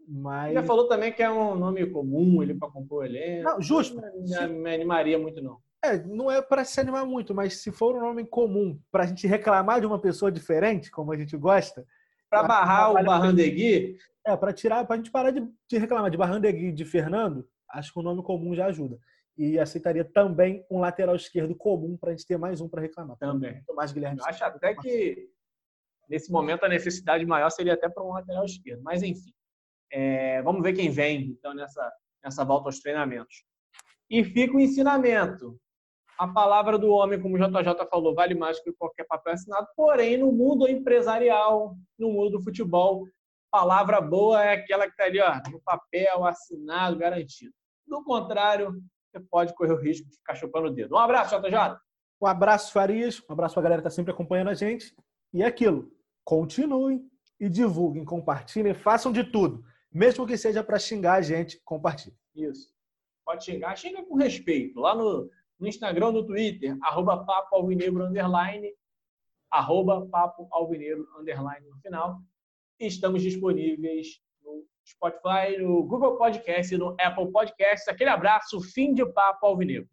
Mas... 0.06 0.54
Já 0.54 0.62
falou 0.62 0.88
também 0.88 1.12
que 1.12 1.22
é 1.22 1.30
um 1.30 1.54
nome 1.54 1.86
comum 1.86 2.42
ele 2.42 2.54
para 2.54 2.70
compor 2.70 3.02
o 3.02 3.04
elenco. 3.04 3.44
Não, 3.44 3.60
justo. 3.60 4.00
Não 4.00 4.48
me, 4.48 4.54
me 4.54 4.74
animaria 4.74 5.18
muito, 5.18 5.42
não. 5.42 5.58
É, 5.84 5.96
não 5.98 6.30
é 6.30 6.42
para 6.42 6.64
se 6.64 6.80
animar 6.80 7.06
muito, 7.06 7.34
mas 7.34 7.62
se 7.62 7.70
for 7.70 7.94
um 7.96 8.00
nome 8.00 8.26
comum 8.26 8.80
para 8.90 9.04
a 9.04 9.06
gente 9.06 9.26
reclamar 9.26 9.80
de 9.80 9.86
uma 9.86 10.00
pessoa 10.00 10.30
diferente, 10.30 10.90
como 10.90 11.12
a 11.12 11.16
gente 11.16 11.36
gosta. 11.36 11.86
Para 12.28 12.42
barrar 12.42 12.90
o 12.92 13.04
Barrandegui? 13.04 13.96
É, 14.26 14.36
para 14.36 14.52
tirar, 14.52 14.84
para 14.86 14.94
a 14.94 14.98
gente 14.98 15.10
parar 15.10 15.30
de, 15.30 15.48
de 15.68 15.78
reclamar 15.78 16.10
de 16.10 16.16
Barrandegui 16.16 16.72
de 16.72 16.84
Fernando, 16.84 17.48
acho 17.70 17.92
que 17.92 17.98
o 17.98 18.02
nome 18.02 18.22
comum 18.22 18.54
já 18.54 18.66
ajuda. 18.66 18.98
E 19.36 19.58
aceitaria 19.58 20.04
também 20.04 20.66
um 20.68 20.80
lateral 20.80 21.14
esquerdo 21.14 21.54
comum 21.54 21.96
para 21.96 22.10
a 22.10 22.12
gente 22.12 22.26
ter 22.26 22.36
mais 22.36 22.60
um 22.60 22.68
para 22.68 22.82
reclamar. 22.82 23.16
Também. 23.18 23.62
Mais 23.74 23.92
Guilherme. 23.92 24.18
Eu 24.18 24.26
acho 24.26 24.44
até 24.44 24.74
que 24.74 25.30
nesse 26.08 26.32
momento 26.32 26.64
a 26.64 26.68
necessidade 26.68 27.24
maior 27.24 27.50
seria 27.50 27.74
até 27.74 27.88
para 27.88 28.02
um 28.02 28.12
lateral 28.12 28.44
esquerdo. 28.44 28.82
Mas 28.82 29.02
enfim, 29.02 29.32
é, 29.92 30.42
vamos 30.42 30.60
ver 30.60 30.72
quem 30.72 30.90
vem 30.90 31.28
então 31.28 31.54
nessa, 31.54 31.92
nessa 32.22 32.44
volta 32.44 32.68
aos 32.68 32.80
treinamentos. 32.80 33.44
E 34.10 34.24
fica 34.24 34.56
o 34.56 34.60
ensinamento. 34.60 35.58
A 36.18 36.26
palavra 36.26 36.76
do 36.76 36.90
homem, 36.90 37.20
como 37.20 37.36
o 37.36 37.38
JJ 37.38 37.86
falou, 37.88 38.12
vale 38.12 38.34
mais 38.34 38.58
que 38.58 38.72
qualquer 38.72 39.04
papel 39.04 39.34
assinado. 39.34 39.68
Porém, 39.76 40.16
no 40.16 40.32
mundo 40.32 40.68
empresarial, 40.68 41.76
no 41.96 42.10
mundo 42.10 42.38
do 42.38 42.42
futebol, 42.42 43.06
palavra 43.50 44.00
boa 44.00 44.42
é 44.42 44.54
aquela 44.54 44.86
que 44.86 44.90
está 44.90 45.04
ali 45.04 45.20
ó, 45.20 45.40
no 45.50 45.60
papel, 45.62 46.24
assinado, 46.24 46.98
garantido. 46.98 47.52
Do 47.86 48.02
contrário, 48.02 48.82
você 49.10 49.20
pode 49.30 49.54
correr 49.54 49.72
o 49.72 49.80
risco 49.80 50.08
de 50.08 50.16
ficar 50.16 50.34
chupando 50.34 50.66
o 50.66 50.70
dedo. 50.70 50.96
Um 50.96 50.98
abraço, 50.98 51.40
JJ. 51.40 51.78
Um 52.20 52.26
abraço, 52.26 52.72
Farias. 52.72 53.22
Um 53.28 53.32
abraço 53.32 53.54
para 53.54 53.60
a 53.60 53.64
galera 53.64 53.82
que 53.82 53.88
está 53.88 53.94
sempre 53.94 54.12
acompanhando 54.12 54.48
a 54.48 54.54
gente. 54.54 54.92
E 55.32 55.42
é 55.42 55.46
aquilo. 55.46 55.88
Continuem 56.24 57.08
e 57.38 57.48
divulguem, 57.48 58.04
compartilhem, 58.04 58.74
façam 58.74 59.12
de 59.12 59.22
tudo. 59.22 59.62
Mesmo 59.92 60.26
que 60.26 60.36
seja 60.36 60.64
para 60.64 60.80
xingar 60.80 61.14
a 61.14 61.22
gente, 61.22 61.60
compartilhe. 61.64 62.16
Isso. 62.34 62.72
Pode 63.24 63.44
xingar, 63.44 63.76
xinga 63.76 64.04
com 64.04 64.16
respeito. 64.16 64.80
Lá 64.80 64.94
no, 64.94 65.30
no 65.58 65.66
Instagram, 65.66 66.12
no 66.12 66.24
Twitter, 66.24 66.76
arroba 66.82 67.24
papo 67.24 67.56
alvinegro, 67.56 68.06
underline, 68.06 68.72
arroba 69.50 70.06
papo 70.06 70.48
alvinegro, 70.52 71.06
underline 71.18 71.66
no 71.68 71.76
final. 71.78 72.20
Estamos 72.80 73.22
disponíveis 73.22 74.20
no 74.42 74.64
Spotify, 74.84 75.56
no 75.58 75.82
Google 75.84 76.16
Podcast 76.16 76.74
e 76.74 76.78
no 76.78 76.96
Apple 77.00 77.30
Podcast. 77.30 77.90
Aquele 77.90 78.10
abraço, 78.10 78.60
fim 78.60 78.94
de 78.94 79.04
papo 79.04 79.46
alvinegro. 79.46 79.86